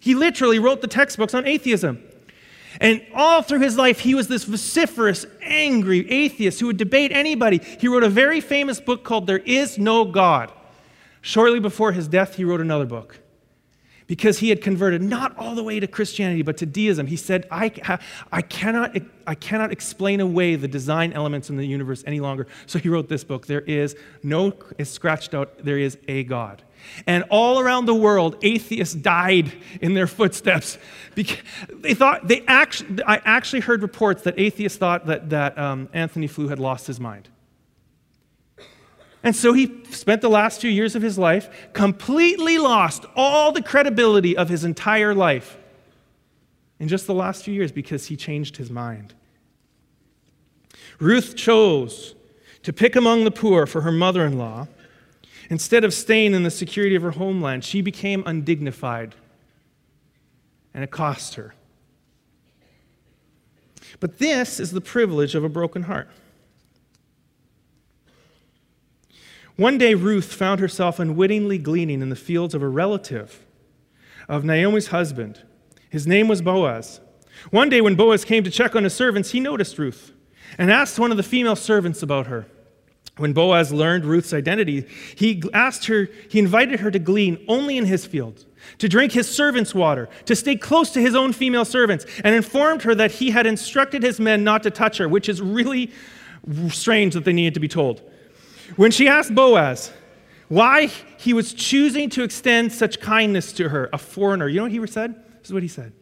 [0.00, 2.02] He literally wrote the textbooks on atheism.
[2.80, 7.60] And all through his life, he was this vociferous, angry atheist who would debate anybody.
[7.78, 10.52] He wrote a very famous book called There Is No God.
[11.22, 13.18] Shortly before his death, he wrote another book
[14.06, 17.06] because he had converted not all the way to Christianity, but to deism.
[17.06, 17.70] He said, I,
[18.32, 22.48] I, cannot, I cannot explain away the design elements in the universe any longer.
[22.66, 23.46] So he wrote this book.
[23.46, 26.62] There is no, it's scratched out, there is a God.
[27.06, 30.78] And all around the world, atheists died in their footsteps.
[31.14, 36.26] They thought, they actually, I actually heard reports that atheists thought that, that um, Antony
[36.26, 37.28] Flew had lost his mind.
[39.22, 43.62] And so he spent the last few years of his life completely lost all the
[43.62, 45.58] credibility of his entire life
[46.78, 49.14] in just the last few years because he changed his mind.
[50.98, 52.14] Ruth chose
[52.62, 54.68] to pick among the poor for her mother in law.
[55.50, 59.16] Instead of staying in the security of her homeland, she became undignified,
[60.72, 61.54] and it cost her.
[63.98, 66.08] But this is the privilege of a broken heart.
[69.56, 73.44] One day, Ruth found herself unwittingly gleaning in the fields of a relative
[74.28, 75.42] of Naomi's husband.
[75.90, 77.00] His name was Boaz.
[77.50, 80.12] One day, when Boaz came to check on his servants, he noticed Ruth
[80.56, 82.46] and asked one of the female servants about her.
[83.20, 87.84] When Boaz learned Ruth's identity, he asked her, he invited her to glean only in
[87.84, 88.46] his fields,
[88.78, 92.82] to drink his servants' water, to stay close to his own female servants, and informed
[92.82, 95.92] her that he had instructed his men not to touch her, which is really
[96.70, 98.00] strange that they needed to be told.
[98.76, 99.92] When she asked Boaz
[100.48, 100.86] why
[101.18, 104.86] he was choosing to extend such kindness to her, a foreigner, you know what he
[104.86, 105.14] said?
[105.40, 105.92] This is what he said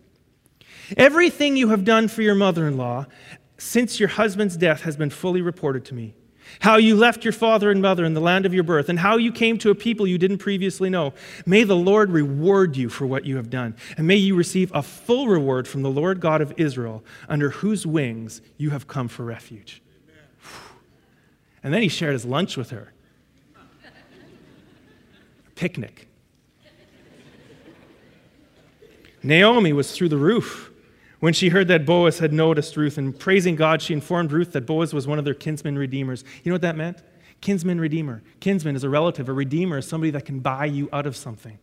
[0.96, 3.06] Everything you have done for your mother in law
[3.58, 6.14] since your husband's death has been fully reported to me.
[6.60, 9.16] How you left your father and mother in the land of your birth, and how
[9.16, 11.14] you came to a people you didn't previously know.
[11.46, 14.82] May the Lord reward you for what you have done, and may you receive a
[14.82, 19.24] full reward from the Lord God of Israel, under whose wings you have come for
[19.24, 19.82] refuge.
[21.62, 22.92] And then he shared his lunch with her.
[25.46, 26.08] A picnic.
[29.22, 30.67] Naomi was through the roof
[31.20, 34.66] when she heard that Boaz had noticed Ruth and praising God, she informed Ruth that
[34.66, 36.24] Boaz was one of their kinsman redeemers.
[36.44, 37.02] You know what that meant?
[37.40, 38.22] Kinsman redeemer.
[38.40, 41.58] Kinsman is a relative, a redeemer is somebody that can buy you out of something.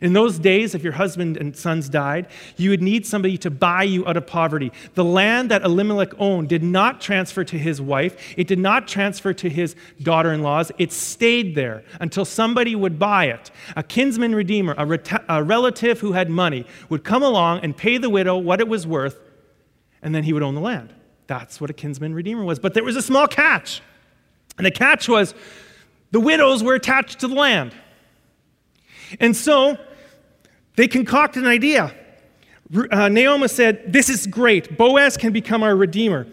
[0.00, 3.82] In those days, if your husband and sons died, you would need somebody to buy
[3.82, 4.72] you out of poverty.
[4.94, 9.32] The land that Elimelech owned did not transfer to his wife, it did not transfer
[9.32, 10.70] to his daughter in laws.
[10.78, 13.50] It stayed there until somebody would buy it.
[13.76, 18.10] A kinsman redeemer, a, a relative who had money, would come along and pay the
[18.10, 19.18] widow what it was worth,
[20.02, 20.94] and then he would own the land.
[21.26, 22.58] That's what a kinsman redeemer was.
[22.58, 23.82] But there was a small catch.
[24.56, 25.34] And the catch was
[26.10, 27.74] the widows were attached to the land.
[29.20, 29.78] And so
[30.76, 31.94] they concocted an idea.
[32.90, 34.76] Uh, Naomi said, This is great.
[34.76, 36.26] Boaz can become our redeemer.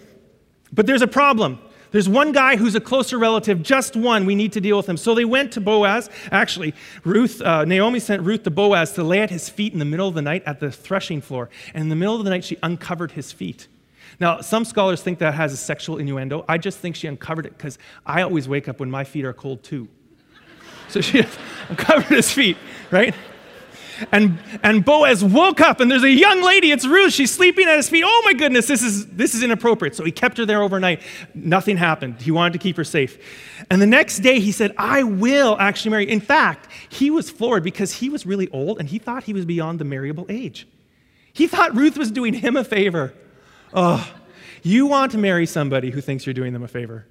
[0.72, 1.60] But there's a problem.
[1.92, 4.26] There's one guy who's a closer relative, just one.
[4.26, 4.98] We need to deal with him.
[4.98, 6.10] So they went to Boaz.
[6.30, 6.74] Actually,
[7.06, 10.08] Ruth, uh, Naomi sent Ruth to Boaz to lay at his feet in the middle
[10.08, 11.50] of the night at the threshing floor.
[11.74, 13.70] And in the middle of the night, she uncovered his feet.
[14.20, 16.44] Now, some scholars think that has a sexual innuendo.
[16.50, 19.34] I just think she uncovered it because I always wake up when my feet are
[19.34, 19.88] cold too.
[20.96, 21.24] So she
[21.76, 22.56] covered his feet,
[22.90, 23.14] right?
[24.14, 27.76] And, and Boaz woke up, and there's a young lady, it's Ruth, she's sleeping at
[27.76, 28.06] his feet.
[28.08, 29.94] Oh my goodness, this is, this is inappropriate.
[29.94, 31.02] So he kept her there overnight.
[31.34, 32.22] Nothing happened.
[32.22, 33.18] He wanted to keep her safe.
[33.70, 36.10] And the next day, he said, I will actually marry.
[36.10, 39.46] In fact, he was floored because he was really old and he thought he was
[39.46, 40.66] beyond the marriable age.
[41.34, 43.14] He thought Ruth was doing him a favor.
[43.74, 44.10] Oh,
[44.64, 47.06] you want to marry somebody who thinks you're doing them a favor.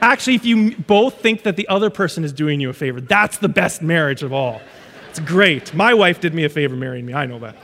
[0.00, 3.38] Actually, if you both think that the other person is doing you a favor, that's
[3.38, 4.60] the best marriage of all.
[5.10, 5.74] It's great.
[5.74, 7.14] My wife did me a favor marrying me.
[7.14, 7.56] I know that.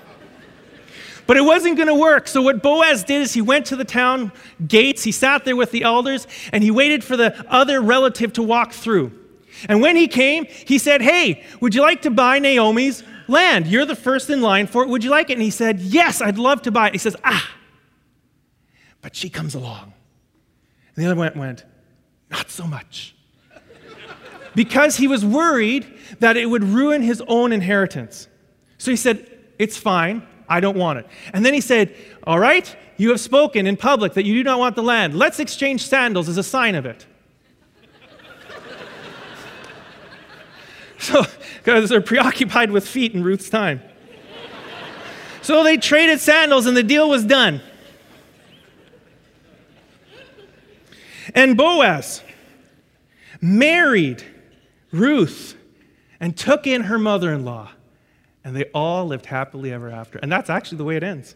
[1.26, 2.28] But it wasn't going to work.
[2.28, 4.32] So, what Boaz did is he went to the town
[4.66, 8.42] gates, he sat there with the elders, and he waited for the other relative to
[8.42, 9.12] walk through.
[9.68, 13.66] And when he came, he said, Hey, would you like to buy Naomi's land?
[13.66, 14.88] You're the first in line for it.
[14.88, 15.34] Would you like it?
[15.34, 16.94] And he said, Yes, I'd love to buy it.
[16.94, 17.50] He says, Ah,
[19.00, 19.94] but she comes along.
[20.94, 21.64] And the other went, went
[22.34, 23.14] not so much.
[24.54, 25.86] because he was worried
[26.20, 28.28] that it would ruin his own inheritance.
[28.78, 30.26] So he said, It's fine.
[30.48, 31.06] I don't want it.
[31.32, 34.58] And then he said, All right, you have spoken in public that you do not
[34.58, 35.16] want the land.
[35.16, 37.06] Let's exchange sandals as a sign of it.
[40.98, 41.22] so,
[41.58, 43.80] because they're preoccupied with feet in Ruth's time.
[45.42, 47.60] So they traded sandals and the deal was done.
[51.34, 52.22] And Boaz
[53.40, 54.22] married
[54.92, 55.56] Ruth
[56.20, 57.70] and took in her mother in law.
[58.44, 60.18] And they all lived happily ever after.
[60.18, 61.34] And that's actually the way it ends.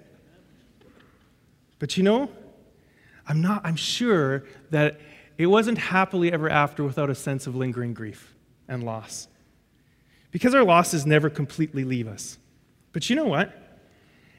[1.78, 2.30] But you know,
[3.26, 5.01] I'm not, I'm sure that
[5.36, 8.34] it wasn't happily ever after without a sense of lingering grief
[8.68, 9.28] and loss.
[10.30, 12.38] Because our losses never completely leave us.
[12.92, 13.55] But you know what?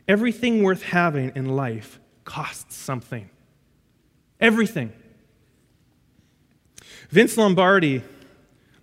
[0.07, 3.30] Everything worth having in life costs something.
[4.39, 4.93] Everything.
[7.10, 8.03] Vince Lombardi,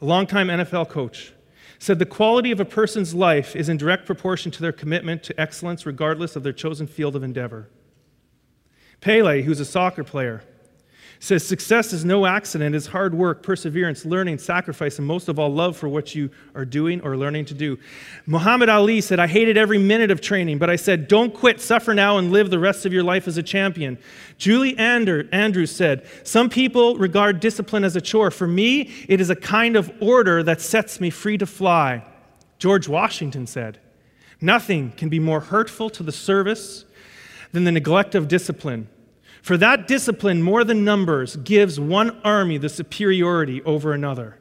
[0.00, 1.32] a longtime NFL coach,
[1.78, 5.40] said the quality of a person's life is in direct proportion to their commitment to
[5.40, 7.70] excellence, regardless of their chosen field of endeavor.
[9.00, 10.42] Pele, who's a soccer player,
[11.18, 15.52] says success is no accident, it's hard work, perseverance, learning, sacrifice, and most of all,
[15.52, 17.78] love for what you are doing or learning to do.
[18.26, 21.94] Muhammad Ali said, I hated every minute of training, but I said, don't quit, suffer
[21.94, 23.98] now, and live the rest of your life as a champion.
[24.38, 28.30] Julie Ander, Andrews said, Some people regard discipline as a chore.
[28.30, 32.04] For me, it is a kind of order that sets me free to fly.
[32.58, 33.78] George Washington said,
[34.40, 36.84] Nothing can be more hurtful to the service
[37.52, 38.88] than the neglect of discipline.
[39.46, 44.40] For that discipline, more than numbers, gives one army the superiority over another.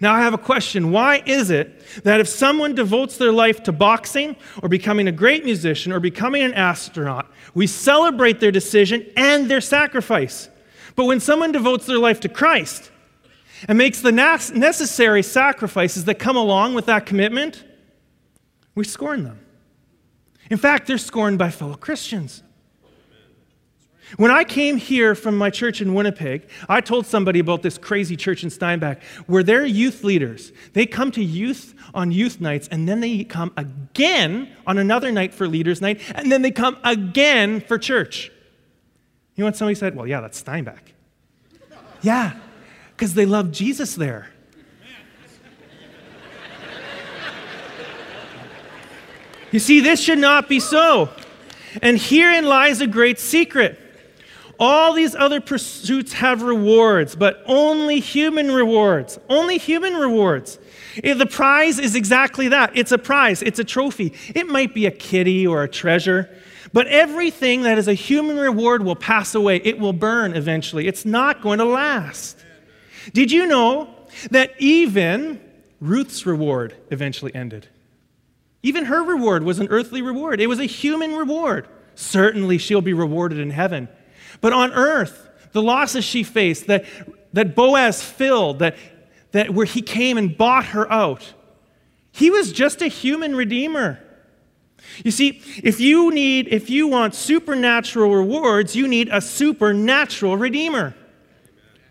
[0.00, 0.92] Now, I have a question.
[0.92, 5.44] Why is it that if someone devotes their life to boxing or becoming a great
[5.44, 10.48] musician or becoming an astronaut, we celebrate their decision and their sacrifice?
[10.96, 12.90] But when someone devotes their life to Christ
[13.68, 17.62] and makes the necessary sacrifices that come along with that commitment,
[18.74, 19.38] we scorn them.
[20.48, 22.42] In fact, they're scorned by fellow Christians.
[24.16, 28.16] When I came here from my church in Winnipeg, I told somebody about this crazy
[28.16, 32.88] church in Steinbach where their youth leaders, they come to youth on youth nights and
[32.88, 37.60] then they come again on another night for leaders night and then they come again
[37.60, 38.30] for church.
[39.34, 39.96] You know what somebody said?
[39.96, 40.92] Well, yeah, that's Steinbach.
[42.02, 42.34] yeah,
[42.90, 44.28] because they love Jesus there.
[49.52, 51.10] You see, this should not be so.
[51.82, 53.78] And herein lies a great secret.
[54.58, 59.18] All these other pursuits have rewards, but only human rewards.
[59.28, 60.58] Only human rewards.
[61.02, 64.12] The prize is exactly that it's a prize, it's a trophy.
[64.34, 66.28] It might be a kitty or a treasure,
[66.72, 69.56] but everything that is a human reward will pass away.
[69.56, 70.86] It will burn eventually.
[70.86, 72.38] It's not going to last.
[73.12, 73.92] Did you know
[74.30, 75.40] that even
[75.80, 77.68] Ruth's reward eventually ended?
[78.62, 81.66] Even her reward was an earthly reward, it was a human reward.
[81.94, 83.88] Certainly, she'll be rewarded in heaven.
[84.42, 86.84] But on earth, the losses she faced, that,
[87.32, 88.76] that Boaz filled, that,
[89.30, 91.32] that where he came and bought her out,
[92.10, 93.98] he was just a human redeemer.
[95.04, 100.94] You see, if you need, if you want supernatural rewards, you need a supernatural redeemer.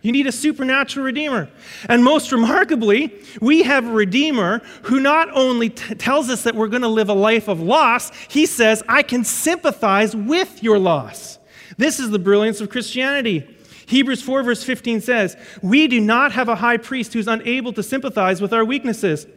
[0.02, 1.49] You need a supernatural redeemer.
[1.88, 6.68] And most remarkably, we have a redeemer who not only t- tells us that we're
[6.68, 11.38] going to live a life of loss, he says, I can sympathize with your loss.
[11.78, 13.47] This is the brilliance of Christianity.
[13.86, 17.84] Hebrews 4, verse 15 says, We do not have a high priest who's unable to
[17.84, 19.28] sympathize with our weaknesses,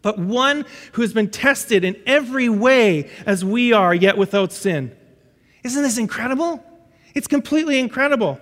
[0.00, 4.96] but one who has been tested in every way as we are, yet without sin.
[5.62, 6.64] Isn't this incredible?
[7.14, 8.40] It's completely incredible.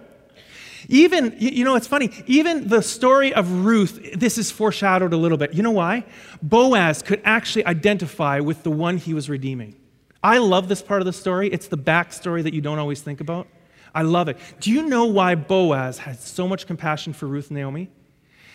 [0.88, 5.38] Even, you know, it's funny, even the story of Ruth, this is foreshadowed a little
[5.38, 5.54] bit.
[5.54, 6.04] You know why?
[6.42, 9.76] Boaz could actually identify with the one he was redeeming.
[10.22, 11.48] I love this part of the story.
[11.48, 13.48] It's the backstory that you don't always think about.
[13.94, 14.36] I love it.
[14.60, 17.90] Do you know why Boaz had so much compassion for Ruth and Naomi?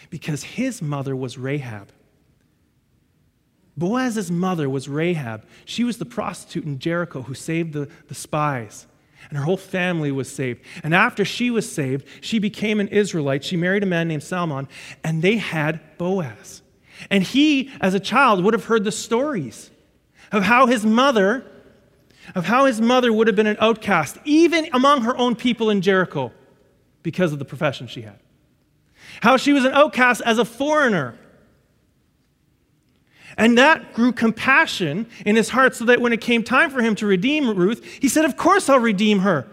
[0.09, 1.91] Because his mother was Rahab.
[3.76, 5.45] Boaz's mother was Rahab.
[5.66, 8.88] She was the prostitute in Jericho who saved the, the spies
[9.30, 10.61] and her whole family was saved.
[10.84, 13.43] And after she was saved, she became an Israelite.
[13.43, 14.68] She married a man named Salmon,
[15.03, 16.61] and they had Boaz.
[17.09, 19.72] And he, as a child, would have heard the stories
[20.32, 21.45] of how his mother,
[22.34, 25.82] of how his mother would have been an outcast, even among her own people in
[25.82, 26.32] Jericho,
[27.03, 28.19] because of the profession she had.
[29.21, 31.17] How she was an outcast as a foreigner
[33.38, 36.95] and that grew compassion in his heart so that when it came time for him
[36.95, 39.47] to redeem Ruth, he said, Of course I'll redeem her.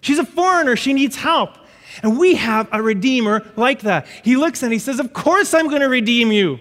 [0.00, 1.58] She's a foreigner, she needs help.
[2.02, 4.06] And we have a redeemer like that.
[4.22, 6.58] He looks and he says, Of course I'm going to redeem you.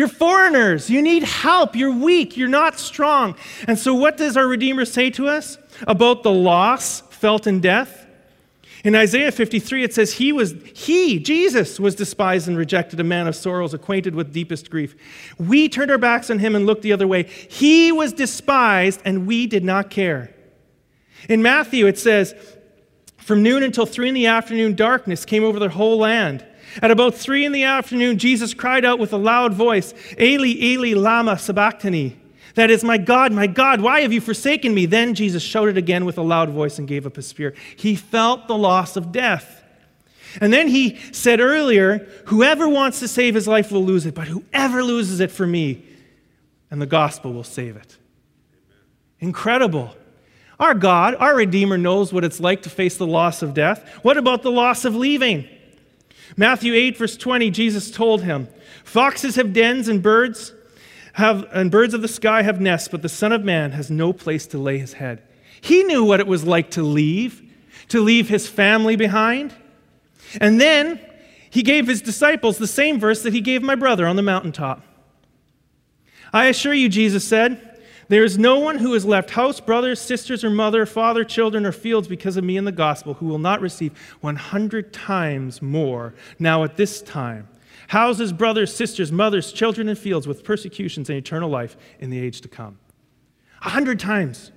[0.00, 0.88] You're foreigners.
[0.88, 1.76] You need help.
[1.76, 2.34] You're weak.
[2.34, 3.36] You're not strong.
[3.68, 8.06] And so, what does our Redeemer say to us about the loss felt in death?
[8.82, 13.26] In Isaiah 53, it says, He was, He, Jesus, was despised and rejected, a man
[13.26, 14.96] of sorrows, acquainted with deepest grief.
[15.38, 17.24] We turned our backs on him and looked the other way.
[17.24, 20.34] He was despised, and we did not care.
[21.28, 22.34] In Matthew, it says,
[23.18, 26.46] From noon until three in the afternoon, darkness came over the whole land.
[26.82, 30.94] At about three in the afternoon, Jesus cried out with a loud voice, Eli, Eli,
[30.94, 32.16] Lama Sabachthani.
[32.54, 34.86] That is, my God, my God, why have you forsaken me?
[34.86, 37.56] Then Jesus shouted again with a loud voice and gave up his spirit.
[37.76, 39.62] He felt the loss of death.
[40.40, 44.28] And then he said earlier, Whoever wants to save his life will lose it, but
[44.28, 45.84] whoever loses it for me,
[46.70, 47.96] and the gospel will save it.
[49.18, 49.96] Incredible.
[50.58, 53.88] Our God, our Redeemer, knows what it's like to face the loss of death.
[54.02, 55.48] What about the loss of leaving?
[56.36, 58.48] Matthew 8, verse 20, Jesus told him,
[58.84, 60.52] Foxes have dens and birds
[61.14, 64.12] have, and birds of the sky have nests, but the Son of Man has no
[64.12, 65.22] place to lay his head.
[65.60, 67.42] He knew what it was like to leave,
[67.88, 69.54] to leave his family behind.
[70.40, 71.00] And then
[71.50, 74.82] he gave his disciples the same verse that he gave my brother on the mountaintop.
[76.32, 77.69] I assure you, Jesus said,
[78.10, 81.70] there is no one who has left house, brothers, sisters, or mother, father, children, or
[81.70, 86.64] fields because of me and the gospel who will not receive 100 times more now
[86.64, 87.46] at this time
[87.86, 92.40] houses, brothers, sisters, mothers, children, and fields with persecutions and eternal life in the age
[92.40, 92.78] to come.
[93.62, 94.50] A hundred times.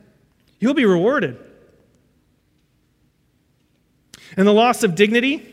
[0.59, 1.37] You'll be rewarded.
[4.35, 5.52] And the loss of dignity,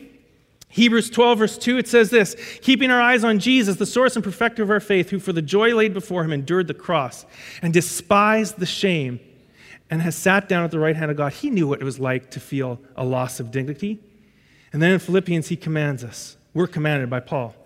[0.72, 4.24] Hebrews 12, verse 2, it says this Keeping our eyes on Jesus, the source and
[4.24, 7.26] perfecter of our faith, who for the joy laid before him endured the cross
[7.60, 9.20] and despised the shame
[9.90, 11.32] and has sat down at the right hand of God.
[11.32, 13.98] He knew what it was like to feel a loss of dignity.
[14.72, 16.36] And then in Philippians, he commands us.
[16.54, 17.56] We're commanded by Paul.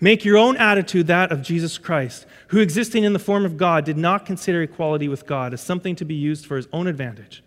[0.00, 3.84] Make your own attitude that of Jesus Christ, who existing in the form of God
[3.84, 7.42] did not consider equality with God as something to be used for his own advantage.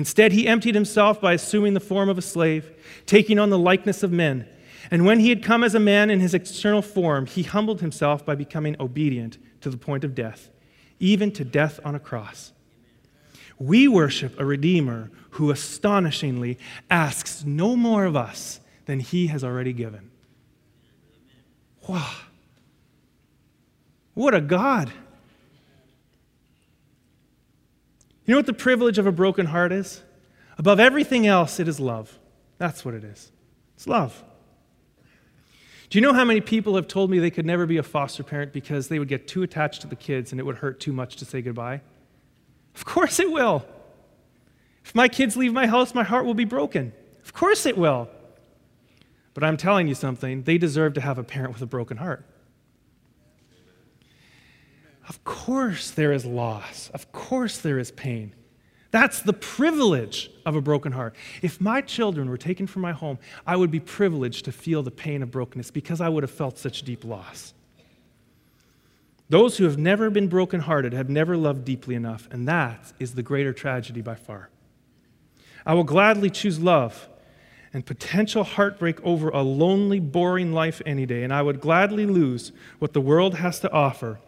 [0.00, 2.72] Instead, he emptied himself by assuming the form of a slave,
[3.04, 4.48] taking on the likeness of men.
[4.90, 8.24] And when he had come as a man in his external form, he humbled himself
[8.24, 10.48] by becoming obedient to the point of death,
[11.00, 12.54] even to death on a cross.
[13.58, 16.58] We worship a Redeemer who astonishingly
[16.90, 20.10] asks no more of us than he has already given.
[21.86, 22.14] Wow.
[24.14, 24.90] What a God!
[28.30, 30.04] You know what the privilege of a broken heart is?
[30.56, 32.16] Above everything else, it is love.
[32.58, 33.32] That's what it is.
[33.74, 34.22] It's love.
[35.88, 38.22] Do you know how many people have told me they could never be a foster
[38.22, 40.92] parent because they would get too attached to the kids and it would hurt too
[40.92, 41.80] much to say goodbye?
[42.76, 43.66] Of course it will.
[44.84, 46.92] If my kids leave my house, my heart will be broken.
[47.24, 48.08] Of course it will.
[49.34, 52.24] But I'm telling you something, they deserve to have a parent with a broken heart.
[55.10, 56.88] Of course, there is loss.
[56.94, 58.32] Of course, there is pain.
[58.92, 61.16] That's the privilege of a broken heart.
[61.42, 64.92] If my children were taken from my home, I would be privileged to feel the
[64.92, 67.54] pain of brokenness because I would have felt such deep loss.
[69.28, 73.22] Those who have never been brokenhearted have never loved deeply enough, and that is the
[73.24, 74.48] greater tragedy by far.
[75.66, 77.08] I will gladly choose love
[77.72, 82.52] and potential heartbreak over a lonely, boring life any day, and I would gladly lose
[82.78, 84.20] what the world has to offer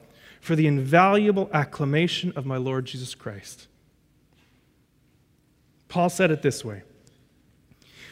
[0.43, 3.69] for the invaluable acclamation of my Lord Jesus Christ.
[5.89, 6.83] Paul said it this way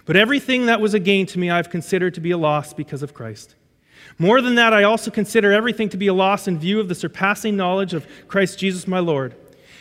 [0.06, 3.02] But everything that was a gain to me I've considered to be a loss because
[3.02, 3.56] of Christ.
[4.16, 6.94] More than that, I also consider everything to be a loss in view of the
[6.94, 9.34] surpassing knowledge of Christ Jesus my Lord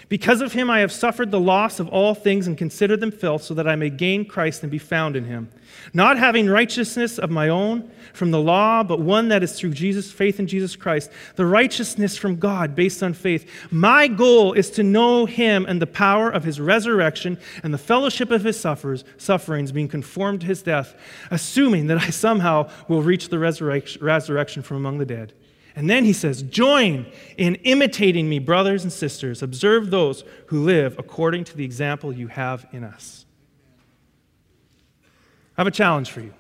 [0.10, 3.44] because of him, I have suffered the loss of all things and consider them filth,
[3.44, 5.50] so that I may gain Christ and be found in him.
[5.94, 10.12] Not having righteousness of my own from the law, but one that is through Jesus,
[10.12, 13.48] faith in Jesus Christ, the righteousness from God based on faith.
[13.70, 18.32] My goal is to know him and the power of his resurrection and the fellowship
[18.32, 20.96] of his suffers, sufferings, being conformed to his death,
[21.30, 25.34] assuming that I somehow will reach the resurrection, resurrection from among the dead.
[25.80, 27.06] And then he says, Join
[27.38, 29.42] in imitating me, brothers and sisters.
[29.42, 33.26] Observe those who live according to the example you have in us.
[35.58, 36.34] I have a challenge for you.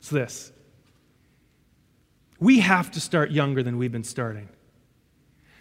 [0.00, 0.50] It's this
[2.40, 4.48] we have to start younger than we've been starting.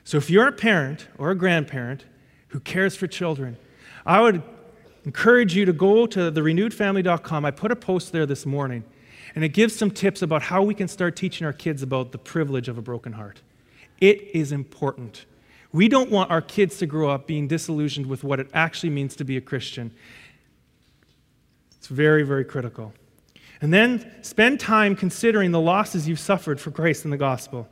[0.04, 2.06] So if you're a parent or a grandparent
[2.48, 3.58] who cares for children,
[4.08, 4.42] I would
[5.06, 7.46] encourage you to go to therenewedfamily.com.
[7.46, 8.86] I put a post there this morning
[9.36, 12.18] and it gives some tips about how we can start teaching our kids about the
[12.18, 13.42] privilege of a broken heart.
[14.00, 15.26] It is important.
[15.72, 19.16] We don't want our kids to grow up being disillusioned with what it actually means
[19.18, 19.92] to be a Christian.
[21.78, 22.94] It's very, very critical.
[23.62, 27.70] And then spend time considering the losses you've suffered for Christ in the gospel.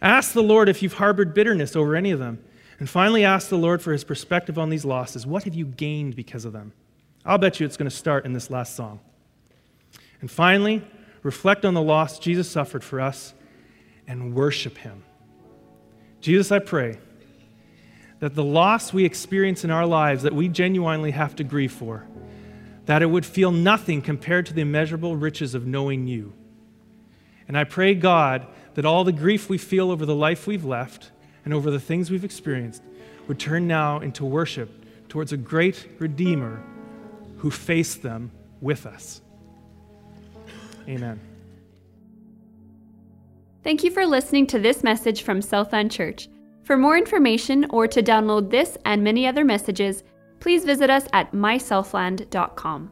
[0.00, 2.42] Ask the Lord if you've harbored bitterness over any of them.
[2.78, 5.26] And finally, ask the Lord for his perspective on these losses.
[5.26, 6.72] What have you gained because of them?
[7.24, 9.00] I'll bet you it's going to start in this last song.
[10.20, 10.82] And finally,
[11.22, 13.34] reflect on the loss Jesus suffered for us
[14.06, 15.04] and worship him.
[16.20, 16.98] Jesus, I pray
[18.20, 22.06] that the loss we experience in our lives that we genuinely have to grieve for,
[22.86, 26.32] that it would feel nothing compared to the immeasurable riches of knowing you.
[27.46, 31.12] And I pray, God, that all the grief we feel over the life we've left
[31.44, 32.82] and over the things we've experienced
[33.28, 36.62] would turn now into worship towards a great Redeemer
[37.38, 39.20] who faced them with us.
[40.88, 41.20] Amen.
[43.62, 46.28] Thank you for listening to this message from Southland Church.
[46.64, 50.04] For more information or to download this and many other messages,
[50.40, 52.90] please visit us at mysouthland.com.